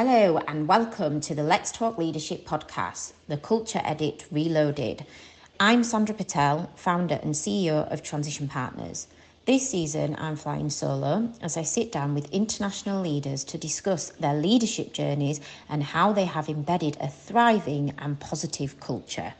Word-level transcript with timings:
Hello, 0.00 0.38
and 0.46 0.68
welcome 0.68 1.20
to 1.22 1.34
the 1.34 1.42
Let's 1.42 1.72
Talk 1.72 1.98
Leadership 1.98 2.46
podcast, 2.46 3.14
the 3.26 3.36
Culture 3.36 3.80
Edit 3.82 4.26
Reloaded. 4.30 5.04
I'm 5.58 5.82
Sandra 5.82 6.14
Patel, 6.14 6.70
founder 6.76 7.18
and 7.20 7.34
CEO 7.34 7.92
of 7.92 8.04
Transition 8.04 8.46
Partners. 8.46 9.08
This 9.44 9.68
season, 9.68 10.14
I'm 10.16 10.36
flying 10.36 10.70
solo 10.70 11.28
as 11.42 11.56
I 11.56 11.62
sit 11.62 11.90
down 11.90 12.14
with 12.14 12.30
international 12.30 13.02
leaders 13.02 13.42
to 13.46 13.58
discuss 13.58 14.10
their 14.10 14.34
leadership 14.34 14.92
journeys 14.92 15.40
and 15.68 15.82
how 15.82 16.12
they 16.12 16.26
have 16.26 16.48
embedded 16.48 16.96
a 17.00 17.08
thriving 17.08 17.92
and 17.98 18.20
positive 18.20 18.78
culture. 18.78 19.34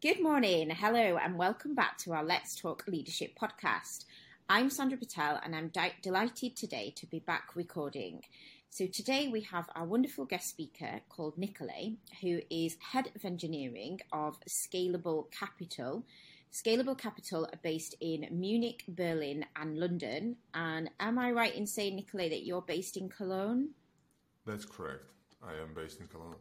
Good 0.00 0.22
morning, 0.22 0.70
hello, 0.70 1.16
and 1.16 1.36
welcome 1.36 1.74
back 1.74 1.98
to 1.98 2.12
our 2.12 2.22
Let's 2.22 2.54
Talk 2.54 2.84
Leadership 2.86 3.32
podcast. 3.36 4.04
I'm 4.48 4.70
Sandra 4.70 4.96
Patel, 4.96 5.40
and 5.42 5.56
I'm 5.56 5.70
di- 5.70 5.96
delighted 6.02 6.54
today 6.54 6.94
to 6.98 7.06
be 7.06 7.18
back 7.18 7.56
recording. 7.56 8.22
So, 8.70 8.86
today 8.86 9.26
we 9.26 9.40
have 9.40 9.68
our 9.74 9.84
wonderful 9.84 10.24
guest 10.24 10.50
speaker 10.50 11.00
called 11.08 11.36
Nikolay, 11.36 11.94
who 12.20 12.38
is 12.48 12.76
Head 12.80 13.10
of 13.16 13.24
Engineering 13.24 13.98
of 14.12 14.38
Scalable 14.48 15.32
Capital. 15.32 16.04
Scalable 16.52 16.96
Capital 16.96 17.46
are 17.46 17.60
based 17.64 17.96
in 18.00 18.28
Munich, 18.30 18.84
Berlin, 18.86 19.46
and 19.56 19.80
London. 19.80 20.36
And 20.54 20.90
am 21.00 21.18
I 21.18 21.32
right 21.32 21.56
in 21.56 21.66
saying, 21.66 21.96
Nikolay, 21.96 22.28
that 22.28 22.46
you're 22.46 22.62
based 22.62 22.96
in 22.96 23.08
Cologne? 23.08 23.70
That's 24.46 24.64
correct. 24.64 25.10
I 25.42 25.60
am 25.60 25.74
based 25.74 25.98
in 25.98 26.06
Cologne. 26.06 26.36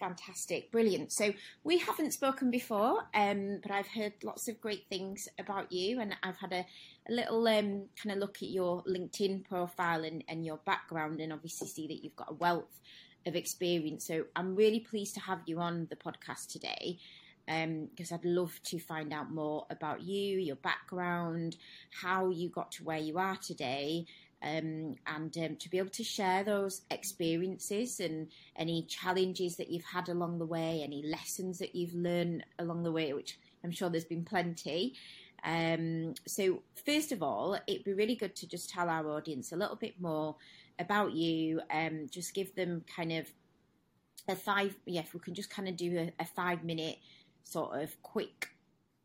Fantastic, 0.00 0.70
brilliant. 0.70 1.10
So 1.10 1.32
we 1.64 1.78
haven't 1.78 2.12
spoken 2.12 2.52
before, 2.52 3.02
um, 3.14 3.58
but 3.60 3.72
I've 3.72 3.88
heard 3.88 4.12
lots 4.22 4.46
of 4.46 4.60
great 4.60 4.86
things 4.88 5.28
about 5.40 5.72
you, 5.72 6.00
and 6.00 6.14
I've 6.22 6.36
had 6.36 6.52
a, 6.52 6.64
a 7.08 7.12
little 7.12 7.46
um, 7.48 7.86
kind 8.00 8.12
of 8.12 8.18
look 8.18 8.36
at 8.36 8.48
your 8.48 8.84
LinkedIn 8.84 9.44
profile 9.48 10.04
and, 10.04 10.22
and 10.28 10.46
your 10.46 10.58
background, 10.58 11.20
and 11.20 11.32
obviously 11.32 11.66
see 11.66 11.88
that 11.88 12.04
you've 12.04 12.14
got 12.14 12.30
a 12.30 12.34
wealth 12.34 12.80
of 13.26 13.34
experience. 13.34 14.06
So 14.06 14.24
I'm 14.36 14.54
really 14.54 14.80
pleased 14.80 15.14
to 15.14 15.20
have 15.20 15.40
you 15.46 15.58
on 15.58 15.88
the 15.90 15.96
podcast 15.96 16.52
today 16.52 16.98
because 17.46 18.12
um, 18.12 18.18
I'd 18.18 18.24
love 18.24 18.60
to 18.64 18.78
find 18.78 19.12
out 19.12 19.32
more 19.32 19.66
about 19.70 20.02
you, 20.02 20.38
your 20.38 20.56
background, 20.56 21.56
how 22.02 22.28
you 22.28 22.50
got 22.50 22.70
to 22.72 22.84
where 22.84 22.98
you 22.98 23.18
are 23.18 23.36
today, 23.36 24.04
um, 24.42 24.96
and 25.06 25.36
um, 25.36 25.56
to 25.56 25.68
be 25.68 25.78
able 25.78 25.90
to 25.90 26.04
share 26.04 26.44
those 26.44 26.82
experiences 26.90 28.00
and 28.00 28.28
any 28.56 28.82
challenges 28.82 29.56
that 29.56 29.70
you've 29.70 29.84
had 29.84 30.08
along 30.08 30.38
the 30.38 30.46
way, 30.46 30.82
any 30.84 31.02
lessons 31.04 31.58
that 31.58 31.74
you've 31.74 31.94
learned 31.94 32.44
along 32.58 32.84
the 32.84 32.92
way, 32.92 33.12
which 33.12 33.38
I'm 33.64 33.72
sure 33.72 33.90
there's 33.90 34.04
been 34.04 34.24
plenty. 34.24 34.94
Um, 35.44 36.14
so, 36.26 36.62
first 36.84 37.12
of 37.12 37.22
all, 37.22 37.58
it'd 37.66 37.84
be 37.84 37.94
really 37.94 38.16
good 38.16 38.36
to 38.36 38.48
just 38.48 38.70
tell 38.70 38.88
our 38.88 39.08
audience 39.10 39.52
a 39.52 39.56
little 39.56 39.76
bit 39.76 40.00
more 40.00 40.36
about 40.78 41.12
you, 41.12 41.60
um, 41.70 42.06
just 42.10 42.34
give 42.34 42.54
them 42.54 42.84
kind 42.94 43.12
of 43.12 43.26
a 44.28 44.36
five, 44.36 44.74
yeah, 44.84 45.00
if 45.00 45.14
we 45.14 45.20
can 45.20 45.34
just 45.34 45.50
kind 45.50 45.68
of 45.68 45.76
do 45.76 45.98
a, 45.98 46.22
a 46.22 46.24
five 46.24 46.62
minute 46.62 46.98
sort 47.44 47.80
of 47.80 48.00
quick 48.02 48.48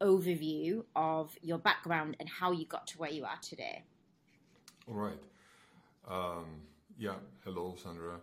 overview 0.01 0.83
of 0.95 1.35
your 1.41 1.57
background 1.57 2.17
and 2.19 2.27
how 2.27 2.51
you 2.51 2.65
got 2.65 2.87
to 2.87 2.97
where 2.97 3.11
you 3.11 3.23
are 3.23 3.39
today. 3.41 3.83
All 4.87 4.95
right. 4.95 5.21
Um, 6.07 6.61
yeah. 6.97 7.15
Hello, 7.43 7.75
Sandra. 7.81 8.19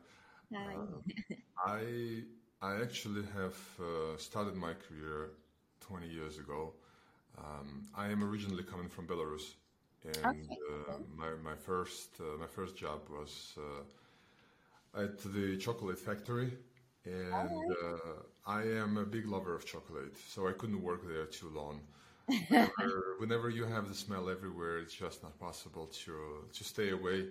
Hi. 0.52 0.74
Uh, 0.74 1.00
I 1.66 2.22
I 2.62 2.80
actually 2.82 3.24
have 3.34 3.56
uh, 3.80 4.16
started 4.18 4.56
my 4.56 4.74
career 4.74 5.30
20 5.80 6.08
years 6.08 6.38
ago. 6.38 6.74
Um, 7.38 7.82
I 7.94 8.08
am 8.08 8.24
originally 8.24 8.64
coming 8.64 8.88
from 8.88 9.06
Belarus, 9.06 9.54
and 10.04 10.50
okay. 10.50 10.58
uh, 10.70 10.94
my 11.16 11.30
my 11.42 11.56
first 11.56 12.10
uh, 12.20 12.38
my 12.38 12.46
first 12.46 12.76
job 12.76 13.00
was 13.10 13.54
uh, 13.58 13.82
at 14.94 15.18
the 15.18 15.56
chocolate 15.58 15.98
factory, 15.98 16.52
and. 17.04 17.66
Uh, 17.70 17.96
I 18.46 18.62
am 18.62 18.96
a 18.96 19.04
big 19.04 19.26
lover 19.26 19.54
of 19.54 19.64
chocolate, 19.66 20.16
so 20.28 20.48
I 20.48 20.52
couldn't 20.52 20.82
work 20.82 21.06
there 21.06 21.26
too 21.26 21.50
long 21.54 21.80
whenever, 22.48 23.14
whenever 23.18 23.50
you 23.50 23.64
have 23.64 23.88
the 23.88 23.94
smell 23.94 24.28
everywhere, 24.28 24.78
it's 24.78 24.94
just 24.94 25.22
not 25.22 25.38
possible 25.38 25.86
to 26.04 26.14
to 26.52 26.64
stay 26.64 26.90
away. 26.90 27.26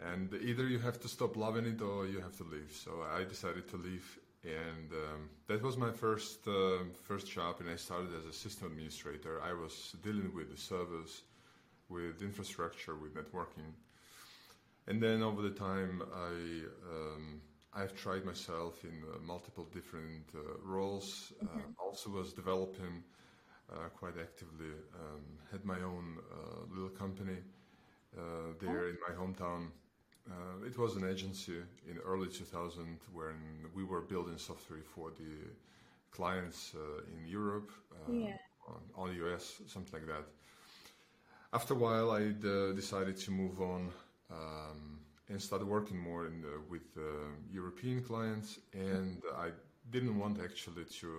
And 0.00 0.34
either 0.34 0.66
you 0.66 0.78
have 0.80 0.98
to 1.00 1.08
stop 1.08 1.36
loving 1.36 1.66
it 1.66 1.80
or 1.80 2.06
you 2.06 2.20
have 2.20 2.36
to 2.38 2.44
leave. 2.44 2.72
So 2.72 2.90
I 3.18 3.24
decided 3.24 3.68
to 3.68 3.76
leave, 3.76 4.18
and 4.42 4.88
um, 4.92 5.20
that 5.46 5.62
was 5.62 5.76
my 5.76 5.92
first 5.92 6.46
uh, 6.48 6.84
first 7.08 7.30
job. 7.30 7.56
And 7.60 7.68
I 7.70 7.76
started 7.76 8.10
as 8.18 8.24
a 8.26 8.32
system 8.32 8.68
administrator. 8.72 9.40
I 9.42 9.52
was 9.52 9.94
dealing 10.02 10.32
with 10.34 10.50
the 10.50 10.60
servers, 10.60 11.22
with 11.88 12.22
infrastructure, 12.22 12.96
with 12.96 13.14
networking. 13.14 13.70
And 14.88 15.00
then 15.00 15.22
over 15.22 15.42
the 15.42 15.56
time, 15.70 16.02
I 16.14 16.34
um, 16.94 17.40
I've 17.74 17.94
tried 17.94 18.24
myself 18.24 18.84
in 18.84 18.90
uh, 18.90 19.18
multiple 19.24 19.66
different 19.72 20.26
uh, 20.34 20.40
roles. 20.64 21.32
Mm-hmm. 21.42 21.60
also 21.78 22.10
was 22.10 22.32
developing 22.32 23.02
uh, 23.04 23.21
quite 23.96 24.14
actively. 24.20 24.72
Um, 24.94 25.22
had 25.50 25.64
my 25.64 25.80
own 25.80 26.18
uh, 26.18 26.74
little 26.74 26.90
company 26.90 27.38
uh, 28.16 28.22
there 28.60 28.88
in 28.88 28.96
my 29.08 29.14
hometown. 29.14 29.68
it 30.66 30.78
was 30.78 30.96
an 30.96 31.04
agency 31.08 31.58
in 31.90 31.98
early 32.04 32.28
2000 32.28 32.98
when 33.12 33.36
we 33.74 33.84
were 33.84 34.00
building 34.00 34.38
software 34.38 34.84
for 34.94 35.10
the 35.10 35.32
clients 36.10 36.74
in 37.14 37.26
Europe, 37.26 37.70
yeah. 38.08 38.36
on, 38.68 38.80
on 38.94 39.16
US, 39.24 39.62
something 39.66 40.00
like 40.00 40.06
that. 40.06 40.24
After 41.52 41.74
a 41.74 41.76
while, 41.76 42.10
I 42.10 42.32
decided 42.74 43.16
to 43.18 43.30
move 43.30 43.60
on 43.60 43.90
um, 44.30 45.00
and 45.28 45.40
started 45.40 45.66
working 45.66 45.98
more 45.98 46.26
the, 46.42 46.60
with 46.70 46.86
uh, 46.96 47.02
European 47.50 48.02
clients, 48.02 48.58
and 48.72 49.22
I 49.36 49.50
didn't 49.92 50.18
want 50.18 50.38
actually 50.42 50.84
to 51.00 51.10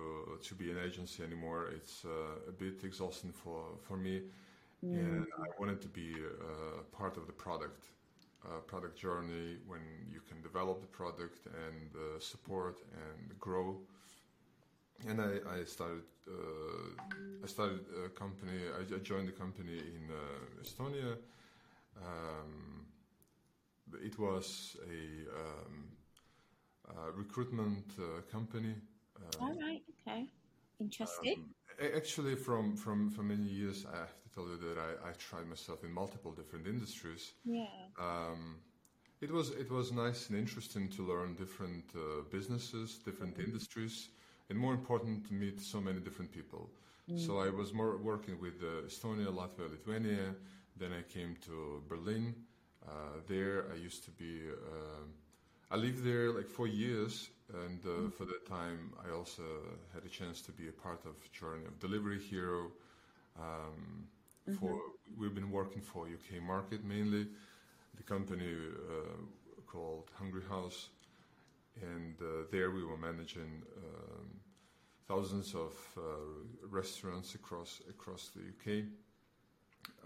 to 0.48 0.54
be 0.54 0.70
an 0.70 0.78
agency 0.88 1.22
anymore. 1.22 1.62
It's 1.78 2.04
uh, 2.04 2.52
a 2.52 2.52
bit 2.52 2.84
exhausting 2.84 3.32
for 3.32 3.60
for 3.86 3.96
me, 3.96 4.14
mm. 4.84 4.98
and 4.98 5.26
I 5.46 5.48
wanted 5.60 5.80
to 5.82 5.88
be 5.88 6.10
uh, 6.12 6.82
part 6.98 7.16
of 7.16 7.26
the 7.26 7.36
product 7.46 7.82
uh, 8.44 8.60
product 8.72 8.96
journey 8.98 9.46
when 9.66 9.84
you 10.12 10.20
can 10.28 10.42
develop 10.42 10.80
the 10.80 10.92
product 11.00 11.38
and 11.66 11.88
uh, 11.94 12.20
support 12.20 12.76
and 13.04 13.38
grow. 13.38 13.78
And 15.08 15.20
I, 15.20 15.32
I 15.56 15.64
started 15.64 16.08
uh, 16.28 17.44
I 17.44 17.46
started 17.46 17.80
a 18.04 18.08
company. 18.08 18.58
I, 18.78 18.98
joined 18.98 19.28
the 19.28 19.38
company 19.44 19.78
in 19.96 20.02
uh, 20.10 20.62
Estonia. 20.62 21.12
Um, 21.96 22.86
it 24.02 24.18
was 24.18 24.76
a 24.96 25.02
um, 25.40 25.94
uh, 26.88 27.12
recruitment 27.14 27.84
uh, 27.98 28.20
company. 28.30 28.74
Uh, 29.16 29.44
All 29.44 29.54
right. 29.60 29.82
Okay. 30.06 30.26
Interesting. 30.80 31.44
Um, 31.80 31.90
actually, 31.96 32.34
from 32.34 32.76
from 32.76 33.10
for 33.10 33.22
many 33.22 33.46
years, 33.46 33.86
I 33.92 33.96
have 33.98 34.16
to 34.22 34.28
tell 34.34 34.46
you 34.48 34.56
that 34.56 34.78
I, 34.78 35.10
I 35.10 35.12
tried 35.12 35.46
myself 35.48 35.84
in 35.84 35.92
multiple 35.92 36.32
different 36.32 36.66
industries. 36.66 37.32
Yeah. 37.44 37.66
Um, 37.98 38.56
it 39.20 39.30
was 39.30 39.50
it 39.50 39.70
was 39.70 39.92
nice 39.92 40.28
and 40.28 40.38
interesting 40.38 40.88
to 40.90 41.02
learn 41.02 41.34
different 41.34 41.84
uh, 41.94 42.22
businesses, 42.30 42.98
different 42.98 43.34
mm-hmm. 43.34 43.50
industries, 43.50 44.08
and 44.50 44.58
more 44.58 44.74
important 44.74 45.26
to 45.28 45.34
meet 45.34 45.60
so 45.60 45.80
many 45.80 46.00
different 46.00 46.30
people. 46.32 46.70
Mm-hmm. 47.08 47.24
So 47.24 47.38
I 47.38 47.50
was 47.50 47.72
more 47.72 47.96
working 47.96 48.38
with 48.40 48.62
uh, 48.62 48.86
Estonia, 48.86 49.28
Latvia, 49.28 49.70
Lithuania. 49.70 50.34
Then 50.76 50.92
I 50.92 51.02
came 51.02 51.36
to 51.46 51.82
Berlin. 51.88 52.34
Uh, 52.86 53.20
there 53.26 53.66
I 53.72 53.76
used 53.76 54.04
to 54.04 54.10
be 54.10 54.40
um, 54.72 55.14
I 55.74 55.76
lived 55.76 56.04
there 56.04 56.30
like 56.30 56.46
four 56.46 56.68
years, 56.68 57.30
and 57.52 57.80
uh, 57.84 57.88
mm-hmm. 57.88 58.08
for 58.10 58.26
that 58.26 58.46
time, 58.48 58.92
I 59.04 59.10
also 59.10 59.42
had 59.92 60.04
a 60.04 60.08
chance 60.08 60.40
to 60.42 60.52
be 60.52 60.68
a 60.68 60.72
part 60.72 61.00
of 61.04 61.14
Journey 61.32 61.64
of 61.64 61.80
Delivery 61.80 62.20
Hero. 62.20 62.70
Um, 63.36 64.06
mm-hmm. 64.48 64.54
For 64.54 64.78
we've 65.18 65.34
been 65.34 65.50
working 65.50 65.82
for 65.82 66.06
UK 66.06 66.40
market 66.40 66.84
mainly, 66.84 67.26
the 67.96 68.04
company 68.04 68.52
uh, 68.54 69.16
called 69.66 70.12
Hungry 70.16 70.44
House, 70.48 70.90
and 71.82 72.14
uh, 72.22 72.46
there 72.52 72.70
we 72.70 72.84
were 72.84 72.96
managing 72.96 73.64
um, 73.76 74.28
thousands 75.08 75.56
of 75.56 75.72
uh, 75.98 76.00
restaurants 76.70 77.34
across 77.34 77.82
across 77.90 78.30
the 78.36 78.42
UK. 78.42 78.84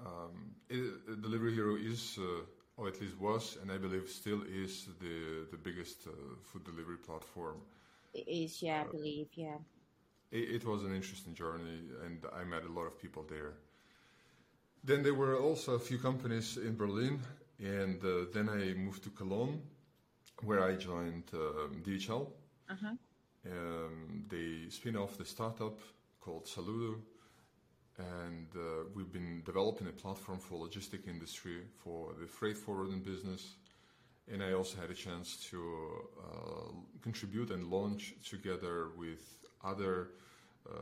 Um, 0.06 0.55
it, 0.70 1.20
Delivery 1.20 1.53
Hero 1.53 1.76
is 1.76 2.19
uh, 2.19 2.41
or 2.78 2.86
at 2.86 3.00
least 3.00 3.19
was, 3.20 3.58
and 3.60 3.70
I 3.72 3.76
believe 3.76 4.08
still 4.08 4.42
is 4.64 4.86
the 5.00 5.46
the 5.50 5.58
biggest 5.58 6.06
uh, 6.06 6.12
food 6.42 6.64
delivery 6.64 6.96
platform. 6.96 7.56
It 8.14 8.26
is, 8.28 8.62
yeah, 8.62 8.80
uh, 8.80 8.84
I 8.84 8.86
believe, 8.96 9.28
yeah. 9.34 9.58
It, 10.30 10.44
it, 10.56 10.64
was 10.64 10.84
an 10.84 10.94
interesting 10.94 11.34
journey, 11.34 11.80
and 12.04 12.25
I 12.34 12.44
met 12.44 12.64
a 12.64 12.72
lot 12.72 12.86
of 12.86 12.98
people 12.98 13.25
there. 13.28 13.52
Then 14.84 15.02
there 15.02 15.14
were 15.14 15.36
also 15.36 15.75
a 15.75 15.78
few 15.78 15.98
companies 15.98 16.56
in 16.56 16.76
Berlin, 16.76 17.20
and 17.58 18.02
uh, 18.04 18.26
then 18.32 18.48
I 18.48 18.75
moved 18.75 19.02
to 19.04 19.10
Cologne, 19.10 19.60
where 20.42 20.62
I 20.62 20.74
joined 20.76 21.24
um, 21.34 21.82
DHL. 21.84 22.26
Uh-huh. 22.70 22.94
Um, 23.50 24.24
they 24.28 24.69
spin 24.70 24.96
off 24.96 25.16
the 25.16 25.24
startup 25.24 25.78
called 26.20 26.44
Saloodo, 26.46 26.96
and 27.98 28.46
uh, 28.54 28.84
we've 28.94 29.12
been 29.12 29.42
developing 29.44 29.88
a 29.88 29.92
platform 29.92 30.38
for 30.38 30.54
logistic 30.54 31.08
industry 31.08 31.62
for 31.82 32.14
the 32.20 32.26
freight 32.26 32.56
forwarding 32.56 33.00
business. 33.00 33.54
And 34.30 34.42
I 34.42 34.52
also 34.52 34.80
had 34.80 34.90
a 34.90 34.94
chance 34.94 35.36
to 35.50 35.58
uh, 36.20 36.72
contribute 37.02 37.50
and 37.50 37.70
launch 37.70 38.14
together 38.28 38.90
with 38.96 39.38
other 39.64 40.10
uh, 40.68 40.74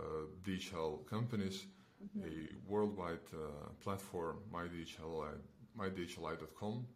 DHL 0.45 1.07
companies 1.07 1.67
mm-hmm. 2.03 2.27
a 2.27 2.71
worldwide 2.71 3.27
uh, 3.33 3.69
platform, 3.83 4.39
MyDHLi, 4.53 5.35
mydhli.com. 5.79 6.87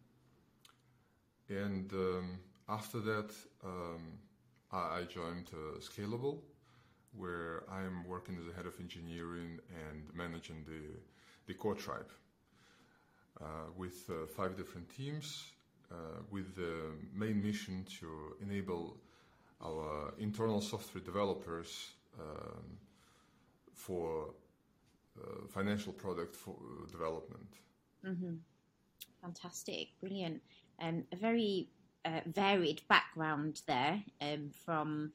And 1.49 1.91
um, 1.93 2.39
after 2.69 2.99
that, 2.99 3.31
um, 3.63 4.19
I, 4.71 4.99
I 4.99 5.03
joined 5.03 5.49
uh, 5.53 5.79
Scalable, 5.79 6.39
where 7.17 7.63
I'm 7.69 8.07
working 8.07 8.37
as 8.39 8.47
a 8.51 8.55
head 8.55 8.65
of 8.65 8.79
engineering 8.79 9.59
and 9.69 10.03
managing 10.13 10.63
the, 10.65 10.81
the 11.47 11.53
core 11.53 11.75
tribe 11.75 12.09
uh, 13.41 13.45
with 13.77 14.09
uh, 14.09 14.25
five 14.27 14.55
different 14.55 14.89
teams 14.95 15.45
uh, 15.91 15.95
with 16.29 16.55
the 16.55 16.91
main 17.13 17.43
mission 17.43 17.85
to 17.99 18.07
enable 18.41 18.97
our 19.63 20.13
internal 20.17 20.61
software 20.61 21.03
developers 21.03 21.91
um, 22.19 22.77
for 23.73 24.33
uh, 25.19 25.47
financial 25.49 25.93
product 25.93 26.35
for 26.35 26.55
development. 26.91 27.47
Mm-hmm. 28.05 28.35
Fantastic, 29.21 29.89
brilliant. 29.99 30.41
Um, 30.81 31.03
a 31.11 31.15
very 31.15 31.67
uh, 32.05 32.21
varied 32.25 32.81
background 32.87 33.61
there 33.67 34.01
um, 34.21 34.49
from 34.65 35.11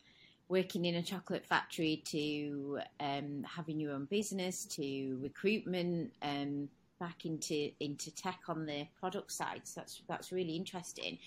working 0.48 0.84
in 0.84 0.94
a 0.96 1.02
chocolate 1.02 1.44
factory 1.44 2.02
to 2.06 2.78
um, 3.00 3.44
having 3.48 3.80
your 3.80 3.92
own 3.92 4.04
business 4.06 4.64
to 4.64 5.18
recruitment 5.20 6.12
um, 6.22 6.68
back 7.00 7.24
into 7.24 7.70
into 7.80 8.14
tech 8.14 8.40
on 8.48 8.66
the 8.66 8.86
product 8.98 9.32
side. 9.32 9.62
So 9.64 9.80
that's 9.80 10.02
that's 10.08 10.32
really 10.32 10.56
interesting. 10.56 11.18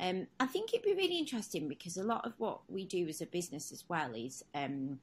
Um, 0.00 0.26
I 0.40 0.46
think 0.46 0.72
it'd 0.72 0.84
be 0.84 0.94
really 0.94 1.18
interesting 1.18 1.68
because 1.68 1.96
a 1.96 2.02
lot 2.02 2.24
of 2.24 2.32
what 2.38 2.60
we 2.68 2.86
do 2.86 3.06
as 3.08 3.20
a 3.20 3.26
business 3.26 3.72
as 3.72 3.84
well 3.88 4.12
is 4.14 4.42
um, 4.54 4.98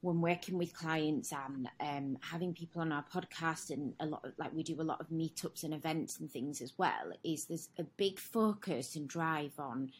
when 0.00 0.20
working 0.20 0.58
with 0.58 0.76
clients 0.76 1.32
and 1.32 1.68
um, 1.80 2.18
having 2.20 2.52
people 2.52 2.82
on 2.82 2.92
our 2.92 3.04
podcast 3.04 3.70
and 3.70 3.94
a 4.00 4.06
lot 4.06 4.22
of, 4.24 4.32
like 4.36 4.52
we 4.52 4.62
do 4.62 4.78
a 4.80 4.82
lot 4.82 5.00
of 5.00 5.08
meetups 5.08 5.64
and 5.64 5.72
events 5.72 6.20
and 6.20 6.30
things 6.30 6.60
as 6.60 6.74
well 6.76 7.12
is 7.22 7.46
there's 7.46 7.70
a 7.78 7.84
big 7.96 8.18
focus 8.18 8.96
and 8.96 9.08
drive 9.08 9.52
on 9.58 9.90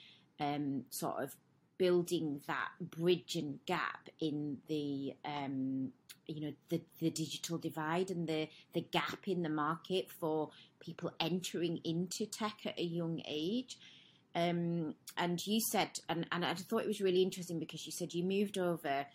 um, 0.41 0.85
sort 0.91 1.23
of 1.23 1.35
building 1.79 2.41
that 2.47 2.69
bridge 2.81 3.37
and 3.37 3.59
gap 3.67 4.09
in 4.21 4.59
the 4.69 5.15
um, 5.25 5.93
you 6.27 6.41
know 6.41 6.53
the 6.69 6.81
the 7.01 7.11
digital 7.11 7.59
divide 7.59 8.11
and 8.11 8.29
the 8.29 8.49
the 8.73 8.81
gap 8.81 9.27
in 9.27 9.43
the 9.43 9.49
market 9.49 10.11
for 10.11 10.51
people 10.81 11.13
entering 11.21 11.81
into 11.85 12.27
tech 12.27 12.59
at 12.67 12.79
a 12.79 12.85
young 12.85 13.21
age. 13.27 13.79
Um, 14.37 14.97
and 15.17 15.47
you 15.47 15.61
said, 15.71 16.01
and, 16.09 16.27
and 16.33 16.45
I 16.45 16.55
thought 16.55 16.83
it 16.83 16.89
was 16.89 17.01
really 17.01 17.23
interesting 17.23 17.61
because 17.61 17.87
you 17.87 17.93
said 17.93 18.13
you 18.13 18.25
moved 18.25 18.59
over, 18.59 19.07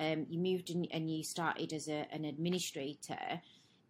um, 0.00 0.24
you 0.30 0.38
moved 0.38 0.70
and, 0.70 0.88
and, 0.90 1.10
you 1.10 1.22
started 1.22 1.74
as 1.74 1.88
a, 1.88 2.06
an 2.10 2.24
administrator 2.24 3.42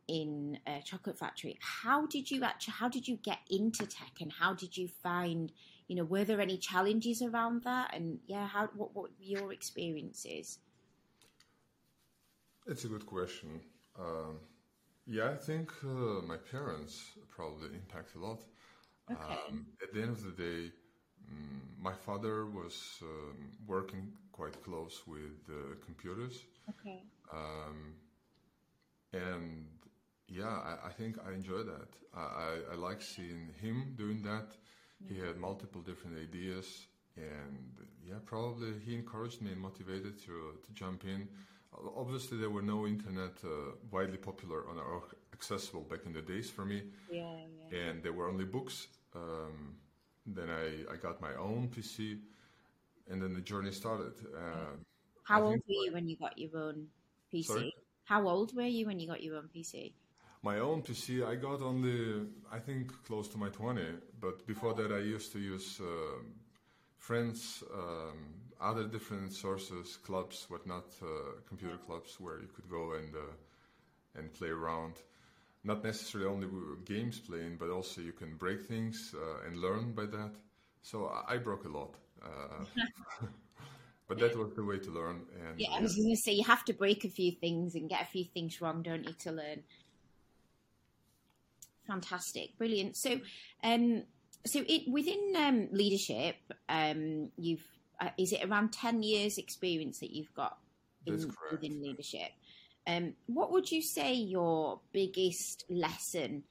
in 0.09 0.59
a 0.67 0.83
chocolate 0.85 1.19
factory. 1.21 1.57
How 1.61 2.07
did 2.07 2.33
you 2.33 2.43
actually? 2.43 2.75
How 2.79 2.89
did 2.89 3.07
you 3.07 3.17
get 3.17 3.39
into 3.49 3.87
tech, 3.87 4.21
and 4.21 4.33
how 4.33 4.55
did 4.55 4.77
you 4.77 4.89
find 4.89 5.53
you 5.93 5.97
know, 5.99 6.05
were 6.05 6.25
there 6.25 6.41
any 6.41 6.57
challenges 6.57 7.21
around 7.21 7.65
that? 7.65 7.95
And 7.95 8.19
yeah, 8.27 8.47
how 8.47 8.71
what 8.75 8.95
what 8.97 9.11
were 9.11 9.27
your 9.35 9.53
experiences? 9.53 10.59
It's 12.67 12.85
a 12.87 12.89
good 12.89 13.05
question. 13.05 13.61
Um, 13.99 14.39
yeah, 15.07 15.29
I 15.33 15.37
think 15.37 15.71
uh, 15.85 16.23
my 16.33 16.39
parents 16.51 16.95
probably 17.29 17.69
impact 17.75 18.15
a 18.15 18.21
lot. 18.27 18.41
Okay. 19.11 19.39
Um, 19.51 19.67
at 19.83 19.93
the 19.93 20.01
end 20.01 20.13
of 20.13 20.23
the 20.25 20.35
day, 20.49 20.73
um, 21.29 21.61
my 21.79 21.93
father 21.93 22.47
was 22.47 22.77
um, 23.03 23.51
working 23.67 24.05
quite 24.39 24.57
close 24.65 25.03
with 25.07 25.39
uh, 25.51 25.75
computers. 25.85 26.35
Okay. 26.71 27.03
Um, 27.31 27.79
and 29.13 29.67
yeah, 30.27 30.55
I, 30.71 30.89
I, 30.89 30.93
think 30.99 31.19
I 31.29 31.35
enjoy 31.35 31.63
that. 31.75 31.91
I, 32.17 32.21
I, 32.47 32.51
I 32.73 32.75
like 32.77 33.03
seeing 33.03 33.51
him 33.61 33.95
doing 33.99 34.23
that 34.23 34.57
he 35.09 35.19
had 35.19 35.37
multiple 35.37 35.81
different 35.81 36.19
ideas, 36.19 36.87
and 37.17 37.73
yeah, 38.07 38.17
probably 38.25 38.73
he 38.85 38.95
encouraged 38.95 39.43
me 39.43 39.53
and 39.53 39.61
motivated 39.61 40.19
to 40.25 40.35
to 40.65 40.73
jump 40.75 41.05
in. 41.05 41.29
Obviously, 41.97 42.37
there 42.39 42.51
were 42.51 42.63
no 42.63 42.87
internet 42.87 43.33
uh, 43.45 43.73
widely 43.91 44.19
popular 44.19 44.61
or 44.61 45.03
accessible 45.33 45.81
back 45.83 46.01
in 46.05 46.13
the 46.13 46.21
days 46.21 46.51
for 46.51 46.65
me. 46.67 46.83
Yeah, 47.11 47.33
yeah. 47.71 47.79
And 47.79 48.03
there 48.03 48.13
were 48.13 48.29
only 48.29 48.45
books. 48.45 48.89
Um, 49.15 49.77
then 50.27 50.49
I, 50.51 50.93
I 50.93 50.97
got 50.97 51.21
my 51.21 51.35
own 51.35 51.69
PC, 51.75 52.19
and 53.11 53.21
then 53.23 53.33
the 53.35 53.41
journey 53.41 53.73
started. 53.73 54.13
Uh, 54.37 54.77
How 55.25 55.43
old 55.43 55.63
were 55.67 55.75
you 55.85 55.93
when 55.93 56.09
you 56.09 56.17
got 56.17 56.39
your 56.39 56.57
own 56.59 56.89
PC? 57.33 57.47
Sorry? 57.47 57.75
How 58.05 58.29
old 58.29 58.55
were 58.55 58.63
you 58.63 58.87
when 58.87 59.01
you 59.01 59.09
got 59.09 59.23
your 59.23 59.37
own 59.37 59.49
PC? 59.55 59.93
My 60.43 60.59
own 60.59 60.83
PC, 60.83 61.25
I 61.25 61.37
got 61.37 61.63
only, 61.63 62.27
I 62.51 62.59
think, 62.59 62.91
close 63.05 63.29
to 63.29 63.39
my 63.39 63.49
20. 63.49 63.81
But 64.21 64.47
before 64.47 64.75
that, 64.75 64.93
I 64.93 64.99
used 64.99 65.33
to 65.33 65.39
use 65.39 65.81
uh, 65.81 66.19
friends, 66.99 67.63
um, 67.73 68.35
other 68.61 68.85
different 68.85 69.33
sources, 69.33 69.97
clubs, 69.97 70.47
whatnot, 70.49 70.87
uh, 71.01 71.07
computer 71.49 71.77
clubs 71.77 72.19
where 72.19 72.41
you 72.41 72.49
could 72.55 72.69
go 72.69 72.95
and 72.95 73.15
uh, 73.15 74.19
and 74.19 74.33
play 74.33 74.49
around. 74.49 74.95
Not 75.65 75.85
necessarily 75.85 76.29
only 76.29 76.49
games 76.85 77.21
playing, 77.21 77.57
but 77.57 77.71
also 77.71 78.01
you 78.01 78.13
can 78.13 78.37
break 78.37 78.63
things 78.63 79.15
uh, 79.15 79.47
and 79.47 79.57
learn 79.59 79.93
by 79.93 80.07
that. 80.07 80.33
So 80.83 81.13
I, 81.29 81.39
broke 81.39 81.65
a 81.65 81.69
lot. 81.69 81.95
Uh, 82.21 82.65
but 84.09 84.19
that 84.19 84.37
was 84.37 84.53
the 84.55 84.65
way 84.65 84.79
to 84.79 84.91
learn. 84.91 85.23
And 85.47 85.61
yeah, 85.61 85.71
I 85.71 85.81
was 85.81 85.95
going 85.95 86.11
to 86.11 86.17
say 86.17 86.33
you 86.33 86.45
have 86.45 86.65
to 86.65 86.73
break 86.73 87.05
a 87.05 87.09
few 87.09 87.31
things 87.31 87.77
and 87.77 87.89
get 87.89 88.03
a 88.03 88.07
few 88.07 88.25
things 88.25 88.61
wrong, 88.61 88.83
don't 88.83 89.05
you, 89.05 89.15
to 89.21 89.31
learn? 89.31 89.63
Fantastic, 91.87 92.57
brilliant. 92.59 92.97
So, 92.97 93.21
um, 93.65 94.05
so 94.47 94.65
it 94.67 94.91
within 94.91 95.35
um, 95.37 95.69
leadership, 95.73 96.37
um, 96.69 97.31
you've 97.37 97.67
uh, 98.01 98.11
is 98.19 98.33
it 98.33 98.45
around 98.45 98.73
ten 98.73 99.03
years 99.03 99.39
experience 99.39 100.01
that 100.01 100.11
you've 100.11 100.33
got 100.35 100.59
in, 101.07 101.31
within 101.51 101.83
leadership? 101.83 102.31
Um, 102.87 103.15
what 103.27 103.53
would 103.53 103.71
you 103.71 103.83
say 103.83 104.15
your 104.15 104.81
biggest 104.93 105.65
lesson 105.69 106.43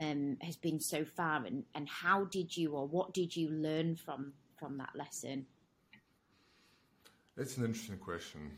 um, 0.00 0.36
has 0.40 0.56
been 0.56 0.80
so 0.80 1.04
far, 1.04 1.44
and, 1.44 1.64
and 1.74 1.88
how 1.88 2.24
did 2.24 2.56
you 2.56 2.72
or 2.72 2.86
what 2.86 3.12
did 3.12 3.34
you 3.34 3.50
learn 3.50 3.96
from 3.96 4.32
from 4.58 4.78
that 4.78 4.90
lesson? 4.94 5.46
It's 7.36 7.56
an 7.56 7.64
interesting 7.64 7.98
question. 7.98 8.50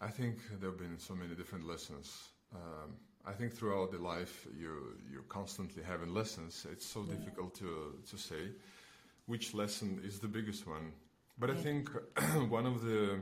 I 0.00 0.08
think 0.08 0.38
there 0.60 0.70
have 0.70 0.78
been 0.78 0.98
so 0.98 1.14
many 1.14 1.34
different 1.34 1.66
lessons. 1.66 2.30
Um, 2.54 2.94
I 3.26 3.32
think 3.32 3.54
throughout 3.54 3.90
the 3.90 3.98
life 3.98 4.46
you 4.58 4.96
you 5.10 5.24
constantly 5.28 5.82
having 5.82 6.12
lessons. 6.12 6.66
It's 6.70 6.86
so 6.86 7.04
yeah. 7.04 7.14
difficult 7.14 7.54
to 7.56 7.98
to 8.10 8.16
say 8.18 8.52
which 9.26 9.54
lesson 9.54 10.00
is 10.04 10.18
the 10.18 10.28
biggest 10.28 10.66
one. 10.66 10.92
But 11.38 11.48
yeah. 11.48 11.56
I 11.56 11.58
think 11.58 11.90
one 12.50 12.66
of 12.66 12.82
the 12.82 13.20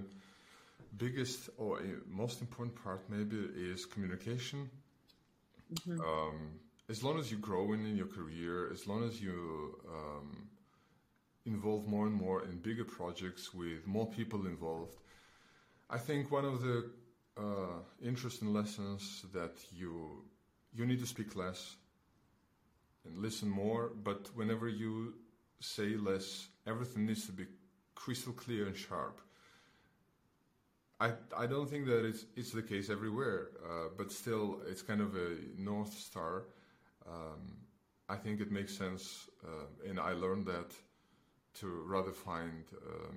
biggest 0.97 1.49
or 1.57 1.81
most 2.09 2.41
important 2.41 2.75
part 2.83 3.01
maybe 3.09 3.37
is 3.57 3.87
communication. 3.87 4.71
Mm-hmm. 5.75 6.01
Um, 6.01 6.61
as 6.91 7.03
long 7.03 7.19
as 7.19 7.31
you 7.31 7.39
grow 7.39 7.73
in, 7.73 7.87
in 7.87 7.97
your 7.97 8.07
career, 8.07 8.71
as 8.71 8.87
long 8.87 9.05
as 9.05 9.23
you 9.23 9.79
um, 9.89 10.49
involve 11.47 11.87
more 11.87 12.07
and 12.07 12.15
more 12.15 12.45
in 12.45 12.59
bigger 12.59 12.85
projects 12.85 13.55
with 13.55 13.87
more 13.87 14.07
people 14.07 14.47
involved, 14.47 14.97
I 15.89 15.99
think 15.99 16.31
one 16.31 16.45
of 16.45 16.61
the 16.61 16.91
uh, 17.37 17.81
interesting 18.03 18.53
lessons 18.53 19.25
that 19.33 19.57
you 19.73 20.25
you 20.75 20.87
need 20.87 21.01
to 21.01 21.07
speak 21.07 21.37
less 21.37 21.77
and 23.05 23.19
listen 23.19 23.49
more. 23.49 23.91
But 24.03 24.31
whenever 24.35 24.69
you 24.69 25.15
say 25.61 25.97
less, 25.97 26.49
everything 26.67 27.07
needs 27.07 27.27
to 27.27 27.33
be 27.33 27.47
crystal 27.95 28.33
clear 28.33 28.67
and 28.67 28.77
sharp. 28.77 29.21
I, 31.01 31.13
I 31.37 31.47
don't 31.47 31.69
think 31.69 31.87
that 31.87 32.05
it's, 32.05 32.25
it's 32.37 32.53
the 32.53 32.63
case 32.63 32.89
everywhere, 32.89 33.49
uh, 33.65 33.89
but 33.97 34.13
still, 34.13 34.61
it's 34.69 34.83
kind 34.83 35.01
of 35.01 35.17
a 35.17 35.31
north 35.59 35.93
star. 35.93 36.45
Um, 37.05 37.57
I 38.09 38.15
think 38.17 38.41
it 38.41 38.53
makes 38.53 38.77
sense, 38.79 39.29
uh, 39.45 39.89
and 39.89 39.99
I 39.99 40.13
learned 40.13 40.47
that 40.47 40.71
to 41.55 41.67
rather 41.87 42.13
find 42.13 42.65
um, 42.87 43.17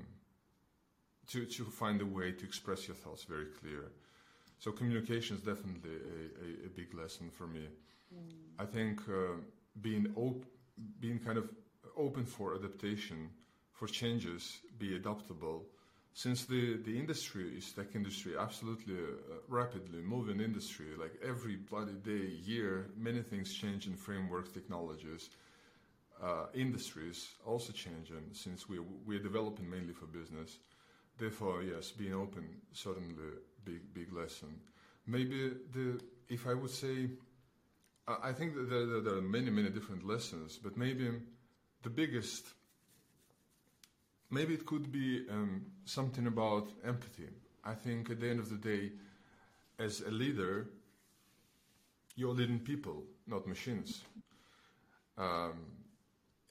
to 1.28 1.46
to 1.46 1.64
find 1.66 2.02
a 2.02 2.06
way 2.06 2.32
to 2.32 2.44
express 2.44 2.88
your 2.88 2.96
thoughts 2.96 3.24
very 3.24 3.46
clear. 3.60 3.92
So 4.60 4.72
communication 4.72 5.38
is 5.38 5.44
definitely 5.44 5.92
a, 5.92 6.66
a, 6.66 6.68
a 6.68 6.70
big 6.70 6.94
lesson 6.94 7.30
for 7.30 7.48
me. 7.48 7.68
Mm. 8.14 8.30
I 8.60 8.66
think 8.66 9.02
uh, 9.10 9.38
being 9.82 10.08
op- 10.16 10.46
being 11.00 11.20
kind 11.20 11.38
of 11.38 11.50
open 11.98 12.26
for 12.26 12.56
adaptation, 12.56 13.30
for 13.72 13.88
changes, 13.88 14.60
be 14.78 14.96
adaptable, 14.96 15.66
since 16.14 16.46
the, 16.46 16.78
the 16.78 16.98
industry 16.98 17.58
is 17.58 17.74
tech 17.74 17.94
industry, 17.94 18.34
absolutely 18.40 18.96
uh, 18.96 19.36
rapidly 19.50 20.00
moving 20.00 20.40
industry, 20.40 20.88
like 20.98 21.12
every 21.22 21.58
bloody 21.58 21.92
day, 21.92 22.28
year, 22.46 22.90
many 22.98 23.22
things 23.22 23.54
change 23.54 23.86
in 23.86 23.96
frameworks, 23.98 24.50
technologies, 24.50 25.30
uh, 26.24 26.46
industries 26.54 27.28
also 27.46 27.74
changing 27.74 28.24
since 28.32 28.70
we 28.70 28.80
we're 29.06 29.20
developing 29.20 29.70
mainly 29.70 29.92
for 29.94 30.06
business. 30.06 30.60
Therefore, 31.18 31.64
yes, 31.64 31.92
being 31.92 32.14
open 32.14 32.62
certainly 32.72 33.14
big 33.66 33.94
big 33.94 34.14
lesson. 34.14 34.50
Maybe 35.08 35.52
the 35.74 36.00
if 36.30 36.48
I 36.48 36.54
would 36.54 36.72
say, 36.72 37.10
I 38.08 38.32
think 38.32 38.56
that 38.56 38.70
there, 38.70 39.02
there 39.02 39.16
are 39.16 39.22
many 39.22 39.50
many 39.50 39.70
different 39.70 40.06
lessons, 40.06 40.60
but 40.62 40.78
maybe 40.78 41.12
the 41.84 41.90
biggest 41.90 42.46
maybe 44.30 44.54
it 44.54 44.66
could 44.66 44.92
be 44.92 45.26
um, 45.30 45.66
something 45.86 46.28
about 46.28 46.70
empathy. 46.84 47.30
I 47.64 47.74
think 47.74 48.10
at 48.10 48.20
the 48.20 48.30
end 48.30 48.40
of 48.40 48.50
the 48.50 48.58
day, 48.58 48.92
as 49.80 50.02
a 50.02 50.12
leader, 50.12 50.68
you're 52.16 52.34
leading 52.34 52.60
people, 52.60 53.04
not 53.28 53.48
machines. 53.48 54.04
Um, 55.18 55.54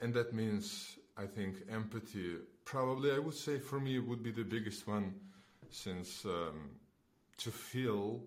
and 0.01 0.13
that 0.15 0.33
means, 0.33 0.99
I 1.17 1.27
think, 1.27 1.57
empathy, 1.71 2.37
probably, 2.65 3.13
I 3.13 3.19
would 3.19 3.35
say 3.35 3.59
for 3.59 3.81
me, 3.81 3.99
would 3.99 4.23
be 4.23 4.33
the 4.33 4.45
biggest 4.45 4.87
one, 4.87 5.15
since 5.71 6.25
um, 6.25 6.71
to 7.39 7.51
feel, 7.51 8.23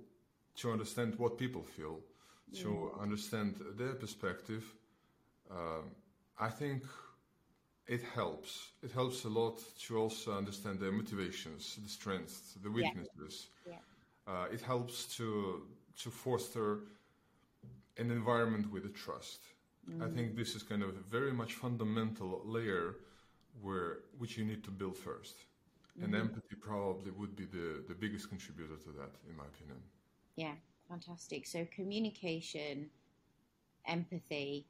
to 0.56 0.72
understand 0.72 1.16
what 1.18 1.38
people 1.38 1.64
feel, 1.64 2.00
yeah. 2.52 2.64
to 2.64 2.92
understand 3.00 3.56
their 3.78 3.94
perspective, 3.94 4.64
uh, 5.52 5.82
I 6.40 6.50
think 6.50 6.84
it 7.88 8.02
helps. 8.14 8.72
It 8.84 8.92
helps 8.92 9.24
a 9.24 9.30
lot 9.30 9.62
to 9.88 9.98
also 9.98 10.38
understand 10.38 10.80
their 10.80 10.92
motivations, 10.92 11.78
the 11.82 11.90
strengths, 11.90 12.58
the 12.62 12.70
weaknesses. 12.70 13.48
Yeah. 13.66 13.74
Yeah. 13.74 14.34
Uh, 14.34 14.46
it 14.52 14.62
helps 14.62 15.06
to 15.18 15.64
to 16.04 16.12
foster 16.12 16.80
an 17.98 18.12
environment 18.12 18.72
with 18.72 18.86
a 18.86 18.90
trust. 18.90 19.40
Mm. 19.90 20.04
I 20.06 20.14
think 20.14 20.36
this 20.36 20.54
is 20.54 20.64
kind 20.64 20.84
of 20.84 20.90
a 20.90 21.10
very 21.10 21.32
much 21.32 21.54
fundamental 21.54 22.42
layer 22.46 22.98
where 23.62 24.00
which 24.18 24.38
you 24.38 24.46
need 24.46 24.64
to 24.66 24.72
build 24.72 24.98
1st 26.00 26.04
mm-hmm. 26.04 26.13
And 26.13 26.16
empathy 26.16 26.56
probably 26.60 27.12
would 27.12 27.36
be 27.36 27.46
the, 27.46 27.84
the 27.88 27.96
biggest 27.96 28.30
contributor 28.30 28.75
to 28.75 28.89
that, 29.00 29.12
in 29.30 29.36
my 29.36 29.46
opinion. 29.46 29.77
Yeah, 30.36 30.54
fantastic. 30.89 31.48
So 31.48 31.68
communication, 31.74 32.89
empathy, 33.88 34.66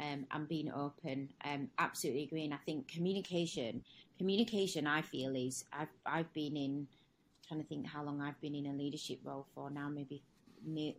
um, 0.00 0.26
and 0.30 0.48
being 0.48 0.72
open. 0.72 1.28
Um, 1.44 1.68
absolutely 1.78 2.24
agree. 2.24 2.44
And 2.44 2.54
I 2.54 2.58
think 2.64 2.88
communication, 2.88 3.82
communication, 4.18 4.86
I 4.86 5.02
feel 5.02 5.36
is 5.36 5.64
I've 5.72 5.88
I've 6.06 6.32
been 6.32 6.56
in 6.56 6.86
trying 7.46 7.60
to 7.60 7.66
think 7.66 7.86
how 7.86 8.04
long 8.04 8.20
I've 8.20 8.40
been 8.40 8.54
in 8.54 8.66
a 8.66 8.72
leadership 8.72 9.18
role 9.24 9.46
for 9.54 9.70
now, 9.70 9.88
maybe 9.88 10.22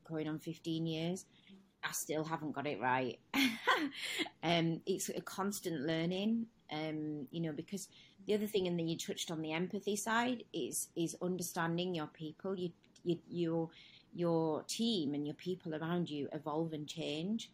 going 0.07 0.27
on 0.27 0.39
fifteen 0.39 0.85
years. 0.85 1.25
I 1.83 1.91
still 1.93 2.23
haven't 2.23 2.51
got 2.51 2.67
it 2.67 2.79
right. 2.79 3.17
um, 4.43 4.81
it's 4.85 5.09
a 5.09 5.21
constant 5.21 5.81
learning, 5.81 6.45
um, 6.71 7.27
you 7.31 7.41
know, 7.41 7.51
because 7.51 7.87
the 8.27 8.33
other 8.33 8.47
thing, 8.47 8.67
and 8.67 8.77
then 8.77 8.87
you 8.87 8.97
touched 8.97 9.31
on 9.31 9.41
the 9.41 9.51
empathy 9.51 9.95
side, 9.95 10.43
is 10.53 10.89
is 10.95 11.15
understanding 11.21 11.95
your 11.95 12.07
people, 12.07 12.57
you, 12.57 12.71
you, 13.03 13.19
your 13.29 13.69
your 14.13 14.63
team 14.63 15.13
and 15.13 15.25
your 15.25 15.35
people 15.35 15.73
around 15.73 16.09
you 16.09 16.27
evolve 16.33 16.73
and 16.73 16.87
change 16.87 17.49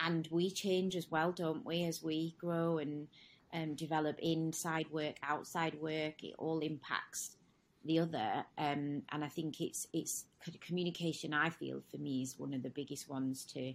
and 0.00 0.28
we 0.30 0.50
change 0.50 0.96
as 0.96 1.10
well, 1.10 1.32
don't 1.32 1.64
we? 1.64 1.84
As 1.84 2.02
we 2.02 2.34
grow 2.38 2.78
and 2.78 3.08
um, 3.52 3.74
develop 3.74 4.18
inside 4.20 4.90
work, 4.90 5.16
outside 5.22 5.80
work, 5.80 6.22
it 6.22 6.34
all 6.38 6.60
impacts 6.60 7.36
the 7.84 8.00
other. 8.00 8.44
Um, 8.58 9.02
and 9.12 9.24
I 9.24 9.28
think 9.28 9.60
it's 9.60 9.86
it's 9.92 10.24
communication. 10.60 11.32
I 11.32 11.50
feel 11.50 11.82
for 11.90 11.98
me 11.98 12.22
is 12.22 12.38
one 12.38 12.54
of 12.54 12.62
the 12.62 12.70
biggest 12.70 13.08
ones 13.08 13.44
to 13.54 13.74